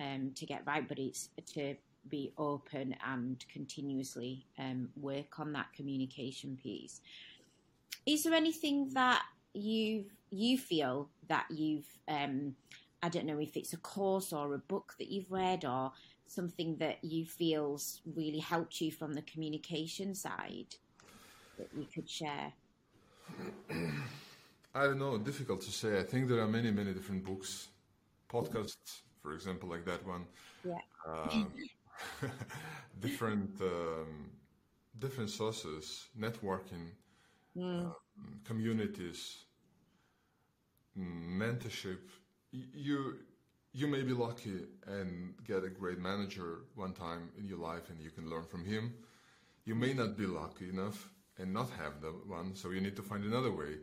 um, 0.00 0.32
to 0.36 0.46
get 0.46 0.66
right, 0.66 0.86
but 0.86 0.98
it's 0.98 1.30
to 1.54 1.74
be 2.08 2.32
open 2.38 2.94
and 3.06 3.44
continuously 3.52 4.46
um, 4.58 4.88
work 5.00 5.38
on 5.38 5.52
that 5.52 5.72
communication 5.72 6.58
piece. 6.62 7.00
Is 8.06 8.24
there 8.24 8.34
anything 8.34 8.90
that 8.94 9.22
you 9.54 10.04
you 10.30 10.58
feel 10.58 11.08
that 11.28 11.46
you've 11.50 11.88
um, 12.08 12.54
I 13.02 13.08
don't 13.08 13.26
know 13.26 13.38
if 13.38 13.56
it's 13.56 13.72
a 13.72 13.78
course 13.78 14.32
or 14.32 14.54
a 14.54 14.58
book 14.58 14.94
that 14.98 15.08
you've 15.08 15.30
read 15.30 15.64
or 15.64 15.92
something 16.26 16.76
that 16.76 17.02
you 17.02 17.24
feels 17.24 18.00
really 18.14 18.38
helped 18.38 18.80
you 18.80 18.92
from 18.92 19.14
the 19.14 19.22
communication 19.22 20.14
side 20.14 20.74
that 21.58 21.68
you 21.76 21.86
could 21.92 22.08
share. 22.08 22.52
I 24.74 24.84
don't 24.84 24.98
know, 24.98 25.18
difficult 25.18 25.60
to 25.62 25.70
say. 25.70 25.98
I 25.98 26.02
think 26.02 26.28
there 26.28 26.40
are 26.40 26.48
many, 26.48 26.70
many 26.70 26.92
different 26.92 27.24
books, 27.24 27.68
podcasts, 28.28 29.02
for 29.22 29.32
example, 29.32 29.68
like 29.68 29.84
that 29.86 30.06
one. 30.06 30.24
Yeah. 30.64 30.78
Um, 31.06 31.52
different 33.00 33.60
um, 33.60 34.30
different 34.98 35.30
sources, 35.30 36.08
networking, 36.18 36.90
mm. 37.56 37.86
um, 37.86 37.94
communities, 38.44 39.44
mentorship 40.96 42.00
you 42.50 43.16
you 43.72 43.86
may 43.86 44.02
be 44.02 44.12
lucky 44.12 44.64
and 44.86 45.34
get 45.46 45.62
a 45.62 45.68
great 45.68 45.98
manager 45.98 46.60
one 46.74 46.92
time 46.92 47.30
in 47.38 47.46
your 47.46 47.58
life 47.58 47.90
and 47.90 48.00
you 48.00 48.10
can 48.10 48.28
learn 48.28 48.44
from 48.44 48.64
him. 48.64 48.94
You 49.64 49.74
may 49.74 49.92
not 49.92 50.16
be 50.16 50.26
lucky 50.26 50.70
enough 50.70 51.10
and 51.38 51.52
not 51.52 51.68
have 51.70 52.00
the 52.00 52.08
one, 52.08 52.54
so 52.54 52.70
you 52.70 52.80
need 52.80 52.96
to 52.96 53.02
find 53.02 53.24
another 53.24 53.52
way. 53.52 53.76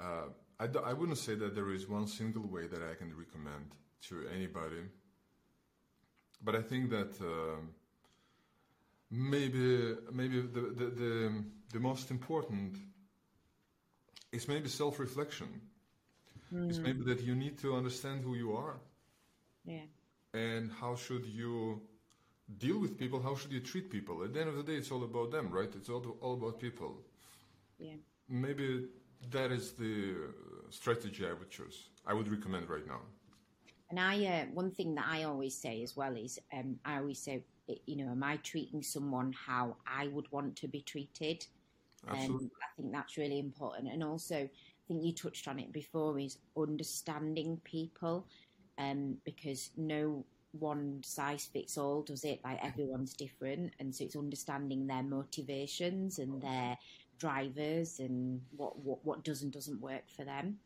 Uh, 0.00 0.28
I 0.60 0.66
d- 0.68 0.78
I 0.84 0.92
wouldn't 0.92 1.18
say 1.18 1.34
that 1.34 1.54
there 1.54 1.70
is 1.72 1.88
one 1.88 2.06
single 2.06 2.46
way 2.46 2.68
that 2.68 2.80
I 2.82 2.94
can 2.94 3.12
recommend 3.16 3.74
to 4.08 4.26
anybody, 4.34 4.82
but 6.42 6.54
I 6.54 6.62
think 6.62 6.90
that 6.90 7.20
uh, 7.20 7.60
maybe 9.10 9.94
maybe 10.12 10.40
the, 10.40 10.60
the, 10.60 10.86
the, 11.02 11.44
the 11.72 11.80
most 11.80 12.10
important 12.10 12.76
is 14.32 14.48
maybe 14.48 14.68
self-reflection 14.68 15.60
Mm. 16.54 16.70
It's 16.70 16.78
maybe 16.78 17.02
that 17.04 17.20
you 17.22 17.34
need 17.34 17.58
to 17.58 17.74
understand 17.76 18.22
who 18.22 18.34
you 18.34 18.56
are. 18.56 18.76
Yeah. 19.64 19.86
And 20.32 20.70
how 20.80 20.96
should 20.96 21.26
you 21.26 21.82
deal 22.58 22.78
with 22.78 22.98
people? 22.98 23.20
How 23.20 23.34
should 23.34 23.52
you 23.52 23.60
treat 23.60 23.90
people? 23.90 24.22
At 24.24 24.32
the 24.32 24.40
end 24.40 24.48
of 24.48 24.56
the 24.56 24.62
day, 24.62 24.74
it's 24.74 24.90
all 24.90 25.04
about 25.04 25.30
them, 25.30 25.50
right? 25.50 25.70
It's 25.74 25.88
all, 25.88 26.16
all 26.20 26.34
about 26.34 26.58
people. 26.58 27.02
Yeah. 27.78 27.96
Maybe 28.28 28.86
that 29.30 29.52
is 29.52 29.72
the 29.72 30.14
strategy 30.70 31.26
I 31.26 31.32
would 31.32 31.50
choose. 31.50 31.88
I 32.06 32.14
would 32.14 32.30
recommend 32.30 32.68
right 32.68 32.86
now. 32.86 33.00
And 33.90 33.98
I, 33.98 34.24
uh, 34.26 34.46
one 34.52 34.70
thing 34.70 34.94
that 34.96 35.06
I 35.08 35.24
always 35.24 35.56
say 35.56 35.82
as 35.82 35.96
well 35.96 36.14
is, 36.16 36.38
um, 36.52 36.78
I 36.84 36.98
always 36.98 37.22
say, 37.22 37.44
you 37.86 37.96
know, 37.96 38.10
am 38.12 38.22
I 38.22 38.36
treating 38.38 38.82
someone 38.82 39.32
how 39.32 39.76
I 39.86 40.08
would 40.08 40.30
want 40.30 40.56
to 40.56 40.68
be 40.68 40.82
treated? 40.82 41.46
Absolutely. 42.06 42.46
Um, 42.46 42.50
I 42.62 42.66
think 42.76 42.92
that's 42.92 43.16
really 43.16 43.38
important. 43.38 43.88
And 43.92 44.04
also, 44.04 44.36
I 44.36 44.50
think 44.86 45.04
you 45.04 45.12
touched 45.12 45.48
on 45.48 45.58
it 45.58 45.72
before 45.72 46.18
is 46.18 46.38
understanding 46.56 47.60
people 47.64 48.26
um, 48.78 49.16
because 49.24 49.70
no 49.76 50.24
one 50.52 51.02
size 51.04 51.44
fits 51.44 51.76
all 51.76 52.02
does 52.02 52.24
it 52.24 52.40
like 52.42 52.58
everyone's 52.64 53.12
different 53.12 53.70
and 53.78 53.94
so 53.94 54.02
it's 54.04 54.16
understanding 54.16 54.86
their 54.86 55.02
motivations 55.02 56.18
and 56.18 56.40
their 56.40 56.76
drivers 57.18 57.98
and 58.00 58.40
what 58.56 58.78
what, 58.78 59.04
what 59.04 59.22
does 59.22 59.42
and 59.42 59.52
doesn't 59.52 59.80
work 59.80 60.08
for 60.08 60.24
them 60.24 60.58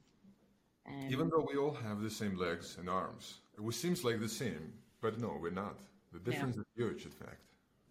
um, 0.87 1.09
even 1.11 1.29
though 1.29 1.47
we 1.51 1.59
all 1.59 1.75
have 1.75 2.01
the 2.01 2.11
same 2.11 2.37
legs 2.37 2.77
and 2.79 2.89
arms 2.89 3.39
it 3.57 3.75
seems 3.75 4.05
like 4.05 4.21
the 4.21 4.29
same 4.29 4.73
but 5.01 5.19
no 5.21 5.37
we're 5.41 5.51
not. 5.51 5.77
The 6.12 6.19
difference 6.19 6.57
is 6.57 6.65
huge 6.77 7.05
in 7.05 7.11
fact. 7.11 7.41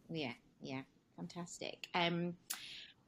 Yeah 0.09 0.33
yeah 0.61 0.81
fantastic. 1.15 1.87
Um 1.93 2.35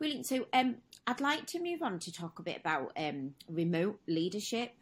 Brilliant. 0.03 0.25
So 0.25 0.47
um, 0.53 0.75
I'd 1.07 1.21
like 1.21 1.45
to 1.47 1.61
move 1.61 1.81
on 1.81 1.99
to 1.99 2.11
talk 2.11 2.39
a 2.39 2.43
bit 2.43 2.57
about 2.57 2.91
um, 2.97 3.35
remote 3.47 3.99
leadership, 4.07 4.73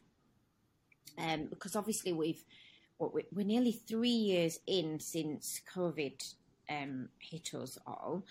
um, 1.18 1.48
because 1.50 1.76
obviously 1.76 2.14
we've 2.14 2.44
we're 2.98 3.46
nearly 3.46 3.72
three 3.72 4.10
years 4.10 4.60
in 4.68 5.00
since 5.00 5.62
COVID 5.74 6.34
um, 6.70 7.10
hit 7.20 7.54
us 7.54 7.78
all, 7.86 8.24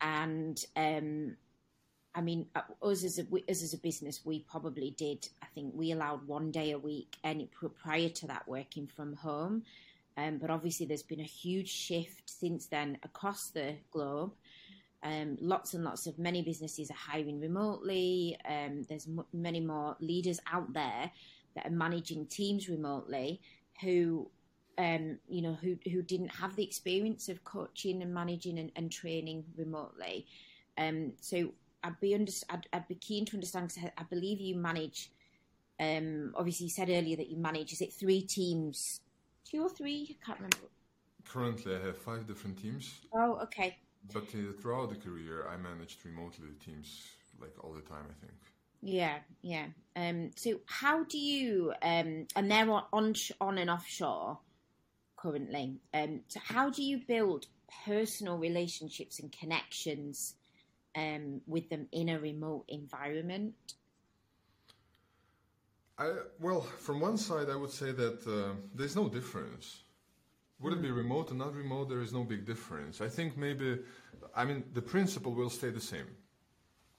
and 0.00 0.64
um, 0.76 1.36
I 2.18 2.20
mean, 2.20 2.46
uh, 2.56 2.62
us 2.82 3.04
as 3.04 3.20
a 3.20 3.22
us 3.48 3.62
as 3.62 3.74
a 3.74 3.78
business, 3.78 4.22
we 4.24 4.40
probably 4.40 4.90
did. 4.90 5.28
I 5.40 5.46
think 5.54 5.72
we 5.72 5.92
allowed 5.92 6.26
one 6.26 6.50
day 6.50 6.72
a 6.72 6.78
week, 6.78 7.16
and 7.22 7.46
prior 7.80 8.08
to 8.08 8.26
that, 8.26 8.48
working 8.48 8.88
from 8.88 9.14
home. 9.14 9.62
Um, 10.16 10.38
but 10.38 10.50
obviously, 10.50 10.84
there's 10.84 11.04
been 11.04 11.20
a 11.20 11.34
huge 11.44 11.68
shift 11.68 12.28
since 12.28 12.66
then 12.66 12.98
across 13.04 13.50
the 13.50 13.76
globe. 13.92 14.32
Um, 15.04 15.38
lots 15.40 15.74
and 15.74 15.84
lots 15.84 16.08
of 16.08 16.18
many 16.18 16.42
businesses 16.42 16.90
are 16.90 16.94
hiring 17.12 17.38
remotely. 17.38 18.36
Um, 18.44 18.82
there's 18.88 19.06
m- 19.06 19.24
many 19.32 19.60
more 19.60 19.96
leaders 20.00 20.40
out 20.52 20.72
there 20.72 21.12
that 21.54 21.66
are 21.66 21.70
managing 21.70 22.26
teams 22.26 22.68
remotely 22.68 23.40
who, 23.80 24.28
um, 24.76 25.20
you 25.28 25.40
know, 25.40 25.54
who 25.54 25.78
who 25.88 26.02
didn't 26.02 26.30
have 26.30 26.56
the 26.56 26.64
experience 26.64 27.28
of 27.28 27.44
coaching 27.44 28.02
and 28.02 28.12
managing 28.12 28.58
and, 28.58 28.72
and 28.74 28.90
training 28.90 29.44
remotely. 29.56 30.26
Um, 30.76 31.12
so 31.20 31.52
I'd 31.82 32.00
be 32.00 32.14
under, 32.14 32.32
I'd, 32.50 32.66
I'd 32.72 32.88
be 32.88 32.94
keen 32.94 33.24
to 33.26 33.34
understand 33.34 33.68
because 33.68 33.90
I 33.96 34.02
believe 34.04 34.40
you 34.40 34.56
manage. 34.56 35.10
Um, 35.80 36.32
obviously, 36.36 36.64
you 36.64 36.70
said 36.70 36.90
earlier 36.90 37.16
that 37.16 37.30
you 37.30 37.36
manage. 37.36 37.72
Is 37.72 37.80
it 37.80 37.92
three 37.92 38.22
teams, 38.22 39.00
two 39.48 39.62
or 39.62 39.68
three? 39.68 40.16
I 40.20 40.26
can't 40.26 40.38
remember. 40.38 40.56
Currently, 41.24 41.76
I 41.76 41.86
have 41.86 41.98
five 41.98 42.26
different 42.26 42.60
teams. 42.60 42.92
Oh, 43.14 43.38
okay. 43.44 43.76
But 44.12 44.24
uh, 44.34 44.52
throughout 44.60 44.90
the 44.90 44.96
career, 44.96 45.46
I 45.48 45.56
managed 45.56 46.04
remotely 46.04 46.48
the 46.48 46.64
teams 46.64 47.06
like 47.40 47.52
all 47.62 47.72
the 47.72 47.82
time. 47.82 48.06
I 48.08 48.26
think. 48.26 48.38
Yeah, 48.80 49.18
yeah. 49.42 49.66
Um, 49.96 50.30
so 50.36 50.60
how 50.66 51.04
do 51.04 51.18
you? 51.18 51.72
Um, 51.82 52.26
and 52.34 52.50
they're 52.50 52.70
on 52.70 53.14
on 53.40 53.58
and 53.58 53.70
offshore 53.70 54.38
currently. 55.16 55.80
Um, 55.92 56.20
so 56.28 56.40
how 56.42 56.70
do 56.70 56.82
you 56.82 57.00
build 57.06 57.46
personal 57.84 58.38
relationships 58.38 59.18
and 59.18 59.30
connections 59.32 60.34
um, 60.96 61.40
with 61.46 61.68
them 61.68 61.86
in 61.92 62.08
a 62.08 62.18
remote 62.18 62.64
environment? 62.68 63.54
I, 65.98 66.12
well, 66.38 66.60
from 66.60 67.00
one 67.00 67.18
side, 67.18 67.50
I 67.50 67.56
would 67.56 67.72
say 67.72 67.92
that 67.92 68.26
uh, 68.26 68.54
there's 68.74 68.94
no 68.94 69.08
difference. 69.08 69.80
Would 70.60 70.72
it 70.72 70.82
be 70.82 70.88
hmm. 70.88 70.96
remote 70.96 71.30
or 71.30 71.34
not 71.34 71.54
remote? 71.54 71.88
There 71.88 72.00
is 72.00 72.12
no 72.12 72.24
big 72.24 72.44
difference. 72.44 73.00
I 73.00 73.08
think 73.08 73.36
maybe, 73.36 73.78
I 74.34 74.44
mean, 74.44 74.64
the 74.74 74.82
principle 74.82 75.34
will 75.34 75.50
stay 75.50 75.70
the 75.70 75.80
same. 75.80 76.06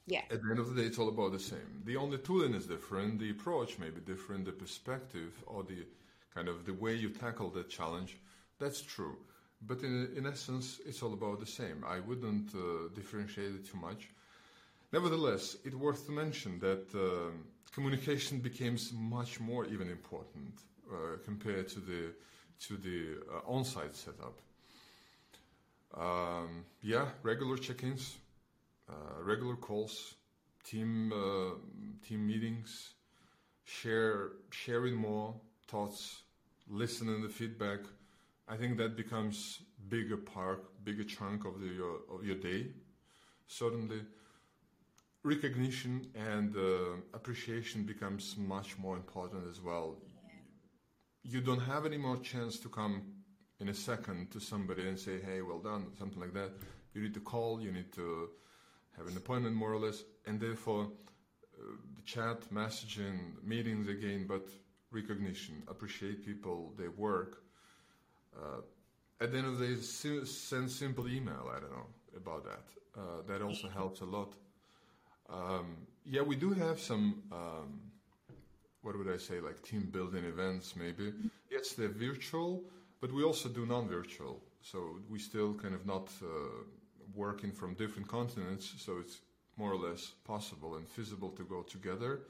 Yeah. 0.06 0.22
At 0.30 0.42
the 0.42 0.50
end 0.50 0.58
of 0.58 0.74
the 0.74 0.82
day, 0.82 0.88
it's 0.88 0.98
all 0.98 1.08
about 1.08 1.32
the 1.32 1.38
same. 1.38 1.82
The 1.84 1.96
only 1.96 2.18
tooling 2.18 2.54
is 2.54 2.66
different. 2.66 3.20
The 3.20 3.30
approach 3.30 3.78
may 3.78 3.90
be 3.90 4.00
different. 4.00 4.44
The 4.44 4.52
perspective 4.52 5.32
or 5.46 5.62
the 5.62 5.86
kind 6.34 6.48
of 6.48 6.64
the 6.64 6.74
way 6.74 6.94
you 6.94 7.10
tackle 7.10 7.50
the 7.50 7.64
challenge, 7.64 8.18
that's 8.58 8.82
true. 8.82 9.16
But 9.62 9.82
in, 9.82 10.10
in 10.16 10.26
essence, 10.26 10.80
it's 10.86 11.02
all 11.02 11.12
about 11.12 11.40
the 11.40 11.46
same. 11.46 11.84
I 11.86 12.00
wouldn't 12.00 12.54
uh, 12.54 12.88
differentiate 12.94 13.54
it 13.54 13.66
too 13.70 13.76
much. 13.78 14.08
Nevertheless, 14.92 15.56
it's 15.64 15.76
worth 15.76 16.06
to 16.06 16.12
mention 16.12 16.58
that 16.60 16.86
uh, 16.94 17.30
communication 17.72 18.38
becomes 18.38 18.92
much 18.92 19.38
more 19.38 19.66
even 19.66 19.88
important 19.88 20.62
uh, 20.90 21.18
compared 21.24 21.68
to 21.68 21.80
the 21.80 22.12
to 22.66 22.76
the 22.76 23.16
uh, 23.32 23.50
on-site 23.50 23.96
setup. 23.96 24.38
Um, 25.96 26.64
yeah, 26.82 27.06
regular 27.22 27.56
check-ins, 27.56 28.18
uh, 28.88 29.22
regular 29.22 29.56
calls, 29.56 30.14
team 30.64 31.12
uh, 31.12 31.54
team 32.06 32.26
meetings, 32.26 32.90
share 33.64 34.32
sharing 34.50 34.94
more 34.94 35.34
thoughts, 35.68 36.22
listening 36.68 37.22
the 37.22 37.28
feedback. 37.28 37.80
I 38.50 38.56
think 38.56 38.78
that 38.78 38.96
becomes 38.96 39.60
bigger 39.88 40.16
part, 40.16 40.84
bigger 40.84 41.04
chunk 41.04 41.44
of 41.44 41.60
the 41.60 41.68
your, 41.68 42.00
of 42.12 42.24
your 42.24 42.34
day. 42.34 42.66
Certainly, 43.46 44.00
recognition 45.22 46.08
and 46.16 46.56
uh, 46.56 46.96
appreciation 47.14 47.84
becomes 47.84 48.34
much 48.36 48.76
more 48.76 48.96
important 48.96 49.44
as 49.48 49.60
well. 49.60 49.98
You 51.22 51.40
don't 51.40 51.60
have 51.60 51.86
any 51.86 51.96
more 51.96 52.16
chance 52.16 52.58
to 52.60 52.68
come 52.68 53.02
in 53.60 53.68
a 53.68 53.74
second 53.74 54.32
to 54.32 54.40
somebody 54.40 54.88
and 54.88 54.98
say, 54.98 55.20
"Hey, 55.20 55.42
well 55.42 55.60
done," 55.60 55.86
something 55.96 56.20
like 56.20 56.34
that. 56.34 56.50
You 56.92 57.02
need 57.02 57.14
to 57.14 57.20
call. 57.20 57.60
You 57.60 57.70
need 57.70 57.92
to 57.92 58.30
have 58.96 59.06
an 59.06 59.16
appointment 59.16 59.54
more 59.54 59.72
or 59.72 59.78
less, 59.78 60.02
and 60.26 60.40
therefore 60.40 60.90
uh, 61.56 61.76
the 61.94 62.02
chat, 62.02 62.50
messaging, 62.52 63.40
meetings 63.44 63.86
again, 63.86 64.26
but 64.26 64.48
recognition, 64.90 65.62
appreciate 65.68 66.26
people, 66.26 66.74
their 66.76 66.90
work. 66.90 67.44
Uh, 68.36 68.60
at 69.20 69.32
the 69.32 69.38
end 69.38 69.46
of 69.46 69.58
the 69.58 69.66
day, 69.66 69.80
send 70.24 70.70
simple 70.70 71.08
email. 71.08 71.50
I 71.54 71.60
don't 71.60 71.72
know 71.72 71.86
about 72.16 72.44
that. 72.44 72.64
Uh, 72.96 73.22
that 73.26 73.42
also 73.42 73.68
helps 73.68 74.00
a 74.00 74.04
lot. 74.04 74.34
Um, 75.28 75.76
yeah, 76.04 76.22
we 76.22 76.36
do 76.36 76.52
have 76.52 76.80
some. 76.80 77.22
Um, 77.30 77.80
what 78.82 78.96
would 78.96 79.12
I 79.12 79.18
say? 79.18 79.40
Like 79.40 79.62
team 79.62 79.88
building 79.92 80.24
events, 80.24 80.74
maybe. 80.74 81.12
Yes, 81.50 81.72
they're 81.72 81.88
virtual, 81.88 82.64
but 83.00 83.12
we 83.12 83.22
also 83.22 83.48
do 83.48 83.66
non-virtual. 83.66 84.42
So 84.62 84.96
we 85.08 85.18
still 85.18 85.54
kind 85.54 85.74
of 85.74 85.86
not 85.86 86.08
uh, 86.22 86.26
working 87.14 87.52
from 87.52 87.74
different 87.74 88.08
continents, 88.08 88.72
so 88.78 88.98
it's 88.98 89.20
more 89.56 89.72
or 89.72 89.76
less 89.76 90.12
possible 90.24 90.76
and 90.76 90.88
feasible 90.88 91.30
to 91.30 91.44
go 91.44 91.62
together. 91.62 92.20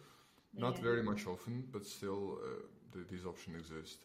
Yeah. 0.54 0.62
Not 0.66 0.78
very 0.78 1.02
much 1.02 1.26
often, 1.26 1.64
but 1.72 1.86
still, 1.86 2.38
uh, 2.42 2.62
the, 2.92 3.04
these 3.08 3.24
options 3.24 3.56
exist. 3.56 3.98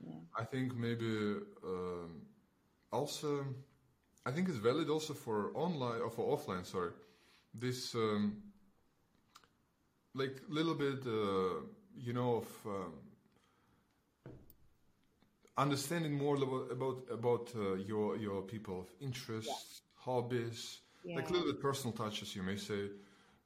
Yeah. 0.00 0.12
I 0.38 0.44
think 0.44 0.76
maybe 0.76 1.36
um, 1.64 2.22
also, 2.92 3.44
I 4.26 4.30
think 4.30 4.48
it's 4.48 4.58
valid 4.58 4.88
also 4.88 5.14
for 5.14 5.50
online 5.54 6.00
or 6.00 6.10
for 6.10 6.36
offline. 6.36 6.66
Sorry, 6.66 6.92
this 7.54 7.94
um, 7.94 8.42
like 10.14 10.40
little 10.48 10.74
bit, 10.74 11.06
uh, 11.06 11.62
you 11.96 12.12
know, 12.12 12.36
of 12.36 12.48
um, 12.66 12.92
understanding 15.56 16.12
more 16.12 16.36
about 16.36 16.70
about, 16.70 17.04
about 17.10 17.52
uh, 17.56 17.74
your 17.74 18.16
your 18.16 18.42
people 18.42 18.80
of 18.80 18.88
interests, 19.00 19.82
hobbies, 19.94 20.80
yeah. 21.04 21.16
like 21.16 21.30
little 21.30 21.46
bit 21.46 21.60
personal 21.60 21.92
touches, 21.92 22.34
you 22.36 22.42
may 22.42 22.56
say. 22.56 22.90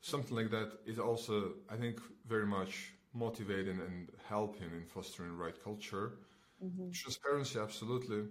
Something 0.03 0.37
like 0.37 0.51
that 0.51 0.71
is 0.87 0.99
also, 0.99 1.55
I 1.69 1.77
think, 1.77 2.01
very 2.29 2.47
much 2.47 2.93
motivating 3.13 3.81
and 3.81 4.09
helping 4.29 4.71
in 4.71 4.85
fostering 4.87 5.37
right 5.37 5.55
culture. 5.65 6.13
Mm-hmm. 6.65 6.91
Transparency, 6.93 7.59
absolutely. 7.59 8.25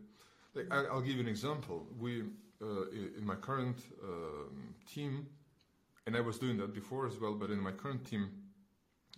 Like 0.54 0.68
I, 0.72 0.94
will 0.94 1.02
give 1.02 1.16
you 1.16 1.22
an 1.22 1.28
example. 1.28 1.88
We, 2.00 2.24
uh, 2.62 2.90
in 3.18 3.26
my 3.26 3.36
current 3.36 3.78
um, 4.04 4.74
team, 4.92 5.28
and 6.08 6.16
I 6.16 6.22
was 6.22 6.40
doing 6.40 6.58
that 6.58 6.74
before 6.74 7.08
as 7.08 7.20
well, 7.20 7.34
but 7.34 7.50
in 7.50 7.60
my 7.60 7.72
current 7.72 8.06
team, 8.06 8.30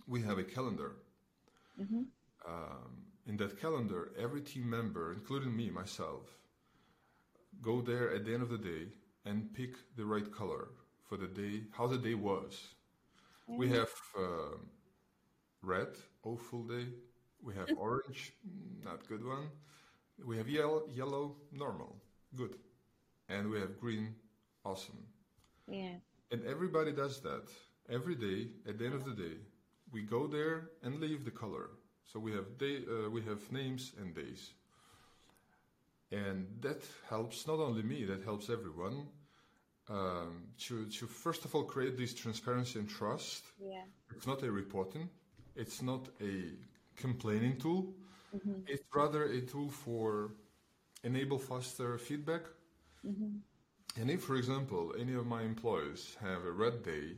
we 0.06 0.22
have 0.22 0.38
a 0.38 0.44
calendar. 0.44 0.96
Mm-hmm. 1.80 2.02
Um, 2.46 3.04
in 3.26 3.36
that 3.36 3.60
calendar, 3.60 4.12
every 4.18 4.40
team 4.40 4.68
member, 4.68 5.12
including 5.12 5.54
me, 5.54 5.70
myself, 5.70 6.24
go 7.60 7.80
there 7.80 8.14
at 8.14 8.24
the 8.24 8.32
end 8.32 8.42
of 8.42 8.48
the 8.48 8.58
day 8.58 8.86
and 9.24 9.52
pick 9.52 9.74
the 9.96 10.04
right 10.04 10.32
color 10.32 10.68
for 11.08 11.16
the 11.16 11.26
day, 11.26 11.62
how 11.72 11.86
the 11.86 11.98
day 11.98 12.14
was. 12.14 12.68
Mm-hmm. 13.48 13.58
We 13.58 13.68
have 13.70 13.90
uh, 14.18 14.56
red, 15.62 15.88
awful 16.24 16.64
day. 16.64 16.86
We 17.42 17.54
have 17.54 17.68
orange, 17.76 18.32
not 18.84 19.08
good 19.08 19.24
one. 19.24 19.48
We 20.24 20.36
have 20.38 20.48
yellow, 20.48 20.82
yellow, 20.92 21.36
normal, 21.52 21.96
good. 22.34 22.56
And 23.28 23.50
we 23.50 23.60
have 23.60 23.78
green, 23.78 24.14
awesome. 24.64 25.06
Yeah. 25.68 25.96
And 26.32 26.44
everybody 26.44 26.92
does 26.92 27.20
that 27.20 27.48
every 27.88 28.14
day. 28.14 28.48
At 28.68 28.78
the 28.78 28.86
end 28.86 28.94
of 28.94 29.04
the 29.04 29.14
day, 29.14 29.36
we 29.92 30.02
go 30.02 30.26
there 30.26 30.70
and 30.82 31.00
leave 31.00 31.24
the 31.24 31.30
color. 31.30 31.70
So 32.12 32.18
we 32.18 32.32
have 32.32 32.58
day, 32.58 32.78
uh, 32.88 33.10
we 33.10 33.22
have 33.22 33.52
names 33.52 33.92
and 34.00 34.14
days 34.14 34.52
and 36.10 36.46
that 36.60 36.82
helps 37.08 37.46
not 37.46 37.58
only 37.58 37.82
me, 37.82 38.04
that 38.04 38.22
helps 38.24 38.48
everyone 38.48 39.06
um, 39.90 40.44
to 40.58 40.86
to 40.86 41.06
first 41.06 41.44
of 41.44 41.54
all 41.54 41.64
create 41.64 41.96
this 41.96 42.14
transparency 42.14 42.78
and 42.78 42.88
trust. 42.88 43.44
Yeah. 43.60 43.82
It's 44.14 44.26
not 44.26 44.42
a 44.42 44.50
reporting, 44.50 45.08
it's 45.54 45.82
not 45.82 46.08
a 46.20 46.52
complaining 46.98 47.56
tool. 47.58 47.94
Mm-hmm. 48.36 48.60
It's 48.66 48.84
rather 48.94 49.24
a 49.24 49.40
tool 49.40 49.70
for 49.70 50.32
enable 51.04 51.38
faster 51.38 51.98
feedback. 51.98 52.42
Mm-hmm. 53.06 54.00
And 54.00 54.10
if, 54.10 54.22
for 54.22 54.36
example, 54.36 54.94
any 54.98 55.14
of 55.14 55.26
my 55.26 55.42
employees 55.42 56.16
have 56.20 56.44
a 56.44 56.52
red 56.52 56.82
day, 56.84 57.16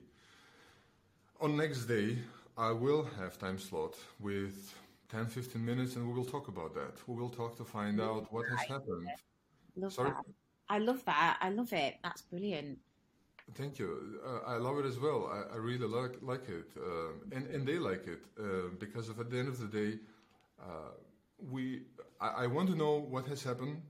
on 1.40 1.56
next 1.56 1.86
day 1.86 2.18
I 2.56 2.72
will 2.72 3.04
have 3.18 3.38
time 3.38 3.58
slot 3.58 3.94
with 4.18 4.74
10, 5.10 5.26
15 5.26 5.64
minutes 5.64 5.96
and 5.96 6.06
we 6.06 6.12
will 6.12 6.24
talk 6.24 6.48
about 6.48 6.74
that. 6.74 6.96
We 7.06 7.14
will 7.16 7.30
talk 7.30 7.56
to 7.56 7.64
find 7.64 8.00
out 8.00 8.32
what 8.32 8.44
has 8.48 8.60
happened. 8.68 9.08
Love 9.76 9.92
Sorry? 9.92 10.10
That. 10.10 10.24
I 10.68 10.78
love 10.78 11.04
that. 11.06 11.38
I 11.40 11.50
love 11.50 11.72
it. 11.72 11.96
That's 12.02 12.22
brilliant. 12.22 12.78
Thank 13.54 13.78
you. 13.78 14.20
Uh, 14.24 14.40
I 14.46 14.56
love 14.56 14.78
it 14.78 14.86
as 14.86 14.98
well. 14.98 15.30
I, 15.32 15.54
I 15.54 15.56
really 15.56 15.86
like 15.86 16.16
like 16.22 16.48
it, 16.48 16.70
uh, 16.76 17.12
and 17.36 17.46
and 17.48 17.66
they 17.66 17.78
like 17.78 18.06
it 18.06 18.22
uh, 18.38 18.68
because 18.78 19.10
at 19.10 19.30
the 19.30 19.38
end 19.38 19.48
of 19.48 19.58
the 19.58 19.66
day, 19.66 19.98
uh, 20.60 20.92
we 21.50 21.82
I, 22.20 22.44
I, 22.44 22.46
want 22.46 22.68
to 22.68 22.76
know 22.76 22.94
what 22.98 23.26
has 23.26 23.42
happened, 23.42 23.82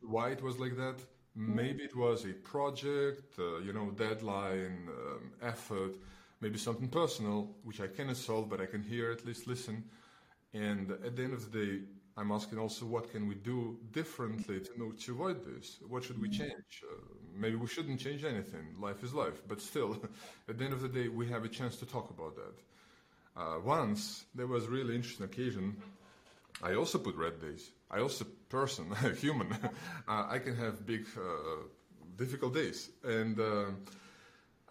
why 0.00 0.30
it 0.30 0.42
was 0.42 0.58
like 0.58 0.76
that. 0.76 0.98
Mm-hmm. 1.36 1.56
Maybe 1.56 1.82
it 1.82 1.96
was 1.96 2.24
a 2.24 2.32
project, 2.32 3.38
uh, 3.38 3.58
you 3.58 3.72
know, 3.72 3.90
deadline, 3.90 4.88
um, 4.88 5.32
effort, 5.42 5.96
maybe 6.40 6.58
something 6.58 6.88
personal 6.88 7.56
which 7.64 7.80
I 7.80 7.88
cannot 7.88 8.16
solve, 8.16 8.48
but 8.48 8.60
I 8.60 8.66
can 8.66 8.82
hear 8.82 9.10
at 9.10 9.26
least 9.26 9.46
listen. 9.48 9.84
And 10.52 10.92
at 10.92 11.16
the 11.16 11.24
end 11.24 11.34
of 11.34 11.50
the 11.50 11.66
day, 11.66 11.80
I'm 12.16 12.30
asking 12.30 12.60
also 12.60 12.86
what 12.86 13.10
can 13.10 13.26
we 13.26 13.34
do 13.34 13.78
differently 13.90 14.60
to, 14.60 14.78
know, 14.78 14.92
to 14.92 15.12
avoid 15.12 15.44
this? 15.44 15.78
What 15.88 16.04
should 16.04 16.20
we 16.20 16.28
mm-hmm. 16.28 16.42
change? 16.44 16.82
Uh, 16.88 17.23
maybe 17.36 17.56
we 17.56 17.66
shouldn't 17.66 18.00
change 18.00 18.24
anything. 18.24 18.74
Life 18.80 19.02
is 19.02 19.14
life. 19.14 19.42
But 19.48 19.60
still, 19.60 20.00
at 20.48 20.58
the 20.58 20.64
end 20.64 20.74
of 20.74 20.80
the 20.80 20.88
day, 20.88 21.08
we 21.08 21.28
have 21.28 21.44
a 21.44 21.48
chance 21.48 21.76
to 21.76 21.86
talk 21.86 22.10
about 22.10 22.36
that. 22.36 23.40
Uh, 23.40 23.58
once, 23.64 24.24
there 24.34 24.46
was 24.46 24.64
a 24.64 24.68
really 24.68 24.94
interesting 24.94 25.26
occasion. 25.26 25.76
I 26.62 26.74
also 26.74 26.98
put 26.98 27.16
red 27.16 27.40
days. 27.40 27.70
I 27.90 28.00
also, 28.00 28.24
person, 28.48 28.86
human, 29.20 29.52
uh, 30.08 30.26
I 30.28 30.38
can 30.38 30.56
have 30.56 30.86
big, 30.86 31.06
uh, 31.16 31.66
difficult 32.16 32.54
days. 32.54 32.90
And 33.02 33.38
uh, 33.40 33.66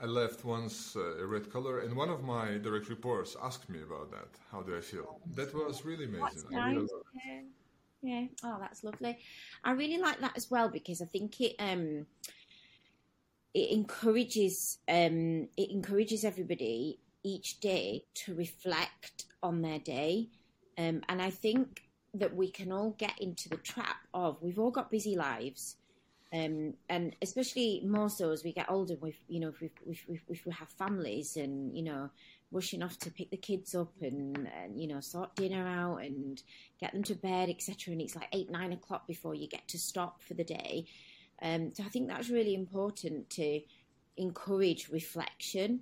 I 0.02 0.06
left 0.06 0.44
once 0.44 0.96
uh, 0.96 1.18
a 1.18 1.26
red 1.26 1.52
color, 1.52 1.80
and 1.80 1.96
one 1.96 2.10
of 2.10 2.24
my 2.24 2.58
direct 2.58 2.90
reports 2.90 3.36
asked 3.42 3.70
me 3.70 3.82
about 3.82 4.12
that. 4.12 4.28
How 4.52 4.62
do 4.62 4.76
I 4.76 4.82
feel? 4.82 5.20
That 5.36 5.54
was 5.54 5.86
really 5.86 6.06
amazing. 6.06 6.26
That's 6.26 6.52
nice. 6.52 6.90
Yeah. 8.02 8.26
Oh, 8.44 8.58
that's 8.60 8.84
lovely. 8.84 9.18
I 9.64 9.72
really 9.72 9.98
like 9.98 10.20
that 10.20 10.36
as 10.36 10.52
well 10.52 10.68
because 10.68 11.02
I 11.02 11.06
think 11.06 11.40
it 11.40 11.56
um 11.58 12.06
it 13.54 13.72
encourages 13.72 14.80
um 14.88 15.48
it 15.58 15.70
encourages 15.72 16.24
everybody 16.24 17.00
each 17.24 17.60
day 17.60 18.04
to 18.14 18.36
reflect 18.36 19.26
on 19.42 19.62
their 19.62 19.80
day. 19.80 20.30
Um, 20.78 21.02
and 21.08 21.22
I 21.22 21.30
think 21.30 21.84
that 22.16 22.36
we 22.36 22.50
can 22.50 22.72
all 22.72 22.92
get 22.98 23.20
into 23.20 23.48
the 23.48 23.58
trap 23.58 23.98
of 24.14 24.42
we've 24.42 24.60
all 24.60 24.72
got 24.72 24.92
busy 24.92 25.16
lives 25.16 25.78
um, 26.34 26.74
and 26.90 27.16
especially 27.22 27.84
more 27.86 28.10
so 28.10 28.32
as 28.32 28.44
we 28.44 28.52
get 28.54 28.70
older, 28.70 28.96
with 29.00 29.16
you 29.28 29.40
know, 29.40 29.50
if 29.50 29.62
we, 29.62 29.70
if, 29.88 30.04
we, 30.08 30.20
if 30.30 30.46
we 30.48 30.52
have 30.52 30.68
families 30.68 31.38
and 31.38 31.78
you 31.78 31.84
know, 31.84 32.10
rushing 32.52 32.82
off 32.82 32.98
to 33.00 33.12
pick 33.12 33.30
the 33.30 33.38
kids 33.38 33.76
up 33.76 33.92
and, 34.02 34.50
and 34.64 34.82
you 34.82 34.88
know, 34.88 35.00
sort 35.00 35.36
dinner 35.36 35.68
out 35.68 35.98
and 35.98 36.42
get 36.80 36.92
them 36.92 37.04
to 37.04 37.14
bed, 37.14 37.50
etc. 37.50 37.94
And 37.94 38.02
it's 38.02 38.16
like 38.16 38.30
eight, 38.34 38.50
nine 38.50 38.74
o'clock 38.74 39.06
before 39.06 39.36
you 39.36 39.48
get 39.48 39.68
to 39.68 39.78
stop 39.78 40.24
for 40.24 40.34
the 40.34 40.44
day. 40.44 40.86
Um, 41.42 41.74
so 41.74 41.84
I 41.84 41.90
think 41.90 42.08
that's 42.08 42.30
really 42.30 42.54
important 42.56 43.30
to 43.32 43.62
encourage 44.18 44.90
reflection 44.90 45.82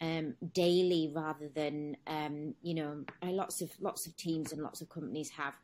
um, 0.00 0.34
daily 0.52 1.12
rather 1.14 1.48
than 1.48 1.96
um, 2.06 2.54
you 2.62 2.74
know, 2.74 3.04
lots 3.22 3.60
of 3.60 3.70
lots 3.80 4.06
of 4.06 4.16
teams 4.16 4.52
and 4.52 4.62
lots 4.62 4.80
of 4.80 4.88
companies 4.88 5.30
have 5.30 5.54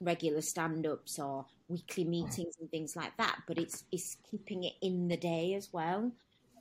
regular 0.00 0.40
stand-ups 0.40 1.18
or 1.18 1.46
weekly 1.68 2.04
meetings 2.04 2.54
and 2.60 2.70
things 2.70 2.96
like 2.96 3.16
that. 3.16 3.38
But 3.46 3.58
it's 3.58 3.84
it's 3.90 4.16
keeping 4.30 4.64
it 4.64 4.74
in 4.80 5.08
the 5.08 5.16
day 5.16 5.54
as 5.54 5.72
well, 5.72 6.12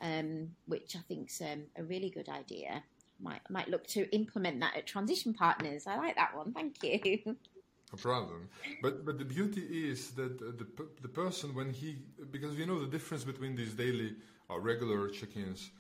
um, 0.01 0.49
which 0.65 0.95
I 0.95 0.99
think's 1.07 1.39
um, 1.41 1.63
a 1.77 1.83
really 1.83 2.09
good 2.09 2.29
idea. 2.29 2.83
Might 3.19 3.41
might 3.49 3.69
look 3.69 3.85
to 3.87 4.09
implement 4.13 4.59
that 4.61 4.75
at 4.75 4.87
Transition 4.87 5.33
Partners. 5.33 5.85
I 5.87 5.97
like 5.97 6.15
that 6.15 6.35
one. 6.35 6.51
Thank 6.51 6.83
you. 6.83 7.35
No 7.93 7.97
problem. 7.97 8.49
But 8.82 9.06
but 9.06 9.17
the 9.19 9.25
beauty 9.25 9.89
is 9.91 10.12
that 10.12 10.41
uh, 10.41 10.51
the 10.62 10.67
the 11.01 11.08
person 11.08 11.53
when 11.53 11.71
he 11.71 11.97
because 12.32 12.56
you 12.56 12.65
know 12.65 12.79
the 12.79 12.91
difference 12.97 13.23
between 13.23 13.56
these 13.56 13.73
daily 13.73 14.15
or 14.49 14.60
regular 14.60 15.10
check-ins 15.10 15.71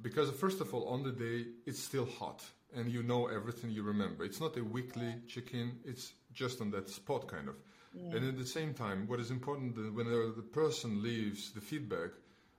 because 0.00 0.30
first 0.30 0.60
of 0.60 0.72
all 0.74 0.88
on 0.88 1.02
the 1.02 1.12
day 1.12 1.46
it's 1.66 1.82
still 1.82 2.06
hot 2.06 2.44
and 2.74 2.90
you 2.90 3.02
know 3.02 3.26
everything 3.26 3.70
you 3.70 3.82
remember. 3.82 4.24
It's 4.24 4.40
not 4.40 4.56
a 4.56 4.62
weekly 4.62 5.14
check-in. 5.28 5.78
It's 5.84 6.12
just 6.32 6.60
on 6.60 6.70
that 6.72 6.88
spot, 6.88 7.26
kind 7.28 7.48
of. 7.48 7.56
Yeah. 7.94 8.16
And 8.16 8.28
at 8.28 8.38
the 8.38 8.46
same 8.46 8.74
time, 8.74 9.06
what 9.06 9.20
is 9.20 9.30
important 9.30 9.74
that 9.76 9.94
when 9.94 10.06
the 10.10 10.42
person 10.42 11.02
leaves 11.02 11.52
the 11.52 11.60
feedback, 11.60 12.10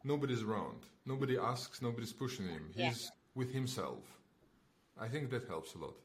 nobody's 0.04 0.41
around. 0.41 0.80
Nobody 1.06 1.38
asks, 1.38 1.82
nobody's 1.82 2.13
pushing 2.13 2.48
him. 2.48 2.72
He's 2.74 3.04
yeah. 3.04 3.10
with 3.36 3.54
himself. 3.54 4.00
I 5.00 5.08
think 5.08 5.30
that 5.30 5.48
helps 5.48 5.76
a 5.76 5.78
lot. 5.78 5.96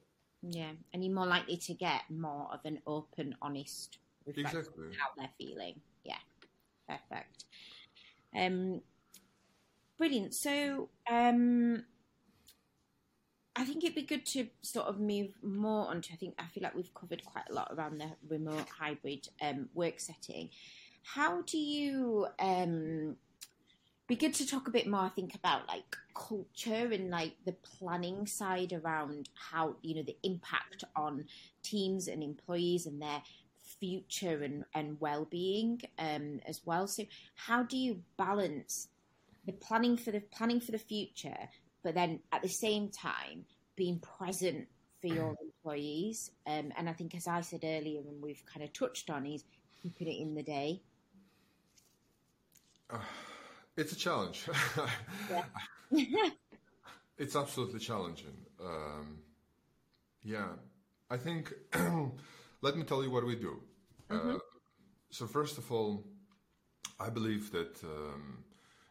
Yeah, 0.42 0.72
and 0.92 1.04
you're 1.04 1.14
more 1.14 1.26
likely 1.26 1.56
to 1.56 1.74
get 1.74 2.02
more 2.10 2.48
of 2.52 2.60
an 2.64 2.80
open, 2.86 3.36
honest 3.40 3.98
reflection 4.26 4.58
exactly. 4.58 4.86
how 4.98 5.08
they're 5.16 5.30
feeling. 5.38 5.80
Yeah, 6.04 6.16
perfect. 6.88 7.44
Um, 8.34 8.80
brilliant. 9.98 10.34
So, 10.34 10.88
um, 11.08 11.84
I 13.54 13.64
think 13.64 13.84
it'd 13.84 13.94
be 13.94 14.02
good 14.02 14.24
to 14.26 14.48
sort 14.62 14.86
of 14.86 14.98
move 14.98 15.30
more 15.42 15.88
onto. 15.88 16.12
I 16.12 16.16
think 16.16 16.34
I 16.38 16.46
feel 16.46 16.62
like 16.62 16.74
we've 16.74 16.94
covered 16.94 17.24
quite 17.24 17.44
a 17.50 17.52
lot 17.52 17.70
around 17.70 17.98
the 17.98 18.10
remote 18.28 18.66
hybrid 18.68 19.28
um, 19.40 19.68
work 19.74 20.00
setting. 20.00 20.48
How 21.04 21.42
do 21.42 21.58
you? 21.58 22.26
Um, 22.38 23.16
be 24.08 24.16
good 24.16 24.34
to 24.34 24.46
talk 24.46 24.68
a 24.68 24.72
bit 24.72 24.86
more. 24.86 25.00
I 25.00 25.08
think 25.08 25.34
about 25.34 25.68
like 25.68 25.96
culture 26.14 26.90
and 26.92 27.10
like 27.10 27.34
the 27.44 27.52
planning 27.52 28.26
side 28.26 28.72
around 28.72 29.28
how 29.34 29.76
you 29.82 29.94
know 29.96 30.02
the 30.02 30.16
impact 30.22 30.84
on 30.96 31.24
teams 31.62 32.08
and 32.08 32.22
employees 32.22 32.86
and 32.86 33.00
their 33.00 33.22
future 33.80 34.42
and, 34.42 34.64
and 34.74 35.00
well-being 35.00 35.80
um, 35.98 36.40
as 36.46 36.60
well. 36.64 36.86
So, 36.86 37.04
how 37.34 37.62
do 37.62 37.76
you 37.76 38.02
balance 38.16 38.88
the 39.46 39.52
planning 39.52 39.96
for 39.96 40.10
the 40.10 40.20
planning 40.20 40.60
for 40.60 40.72
the 40.72 40.78
future 40.78 41.48
but 41.82 41.94
then 41.94 42.20
at 42.30 42.42
the 42.42 42.48
same 42.48 42.88
time 42.90 43.44
being 43.76 43.98
present 43.98 44.68
for 45.00 45.08
your 45.08 45.34
employees. 45.42 46.30
Um, 46.46 46.72
and 46.76 46.88
I 46.88 46.92
think, 46.92 47.14
as 47.14 47.26
I 47.26 47.40
said 47.40 47.60
earlier, 47.64 48.00
and 48.00 48.22
we've 48.22 48.42
kind 48.46 48.64
of 48.64 48.72
touched 48.72 49.10
on, 49.10 49.26
is 49.26 49.44
keeping 49.82 50.08
it 50.08 50.20
in 50.20 50.34
the 50.34 50.42
day. 50.42 50.80
It's 53.76 53.92
a 53.92 53.96
challenge. 53.96 54.46
it's 57.18 57.36
absolutely 57.36 57.80
challenging. 57.80 58.36
Um, 58.60 59.18
yeah, 60.22 60.48
I 61.10 61.16
think. 61.16 61.52
let 62.62 62.76
me 62.76 62.84
tell 62.84 63.02
you 63.02 63.10
what 63.10 63.26
we 63.26 63.36
do. 63.36 63.60
Mm-hmm. 64.10 64.36
Uh, 64.36 64.38
so 65.10 65.26
first 65.26 65.58
of 65.58 65.70
all, 65.72 66.04
I 67.00 67.10
believe 67.10 67.50
that 67.52 67.82
um, 67.84 68.44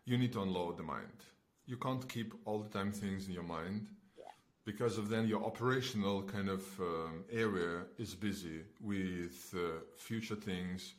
you 0.06 0.18
need 0.18 0.34
to 0.34 0.42
unload 0.42 0.78
the 0.78 0.84
mind 0.84 1.24
you 1.72 1.78
can't 1.78 2.08
keep 2.10 2.34
all 2.46 2.60
the 2.60 2.70
time 2.70 2.92
things 2.92 3.28
in 3.28 3.34
your 3.34 3.44
mind 3.44 3.88
yeah. 4.18 4.26
because 4.66 4.98
of 4.98 5.10
then 5.10 5.26
your 5.28 5.44
operational 5.44 6.22
kind 6.24 6.50
of 6.50 6.64
um, 6.80 7.24
area 7.32 7.84
is 7.98 8.14
busy 8.14 8.60
with 8.82 9.54
uh, 9.56 9.80
future 9.96 10.36
things 10.36 10.96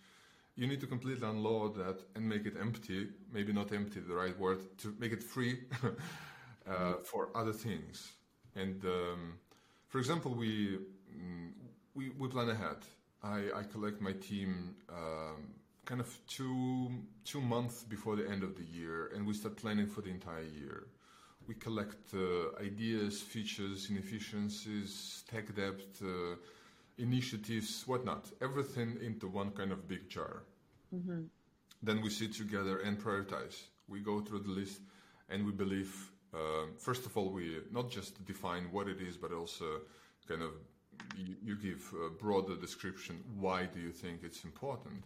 you 0.56 0.66
need 0.66 0.80
to 0.80 0.86
completely 0.86 1.26
unload 1.26 1.74
that 1.74 1.98
and 2.14 2.28
make 2.28 2.46
it 2.46 2.54
empty 2.60 3.08
maybe 3.32 3.52
not 3.52 3.72
empty 3.72 4.00
the 4.00 4.14
right 4.14 4.38
word 4.38 4.60
to 4.78 4.94
make 4.98 5.12
it 5.12 5.22
free 5.22 5.60
uh, 6.68 6.94
for 7.04 7.28
other 7.34 7.52
things 7.52 8.12
and 8.54 8.84
um, 8.84 9.34
for 9.88 9.98
example 9.98 10.34
we, 10.34 10.78
mm, 11.16 11.50
we 11.94 12.10
we 12.18 12.28
plan 12.28 12.48
ahead 12.50 12.78
i, 13.22 13.38
I 13.54 13.62
collect 13.72 14.00
my 14.00 14.12
team 14.12 14.74
um, 14.90 15.54
kind 15.84 16.00
of 16.00 16.18
two 16.26 16.90
two 17.24 17.40
months 17.40 17.82
before 17.82 18.16
the 18.16 18.28
end 18.28 18.42
of 18.42 18.56
the 18.56 18.64
year, 18.64 19.10
and 19.14 19.26
we 19.26 19.34
start 19.34 19.56
planning 19.56 19.86
for 19.86 20.00
the 20.00 20.10
entire 20.10 20.42
year. 20.42 20.86
We 21.48 21.54
collect 21.54 22.14
uh, 22.14 22.56
ideas, 22.62 23.20
features, 23.20 23.90
inefficiencies, 23.90 25.24
tech 25.28 25.54
debt, 25.56 25.80
uh, 26.02 26.36
initiatives, 27.02 27.82
whatnot, 27.86 28.30
everything 28.40 28.96
into 29.02 29.26
one 29.28 29.50
kind 29.50 29.72
of 29.72 29.88
big 29.88 30.08
jar. 30.08 30.44
Mm-hmm. 30.94 31.22
Then 31.82 32.00
we 32.00 32.10
sit 32.10 32.32
together 32.32 32.78
and 32.78 32.98
prioritize. 32.98 33.56
We 33.88 34.00
go 34.00 34.20
through 34.20 34.40
the 34.40 34.50
list, 34.50 34.80
and 35.28 35.44
we 35.44 35.52
believe, 35.52 35.92
uh, 36.32 36.66
first 36.78 37.04
of 37.04 37.16
all, 37.16 37.30
we 37.30 37.58
not 37.72 37.90
just 37.90 38.24
define 38.24 38.64
what 38.70 38.86
it 38.88 39.00
is, 39.00 39.16
but 39.16 39.32
also 39.32 39.80
kind 40.28 40.42
of 40.42 40.52
you, 41.16 41.34
you 41.42 41.56
give 41.56 41.82
a 42.06 42.10
broader 42.10 42.56
description. 42.56 43.22
Why 43.38 43.66
do 43.66 43.80
you 43.80 43.90
think 43.90 44.20
it's 44.22 44.44
important? 44.44 45.02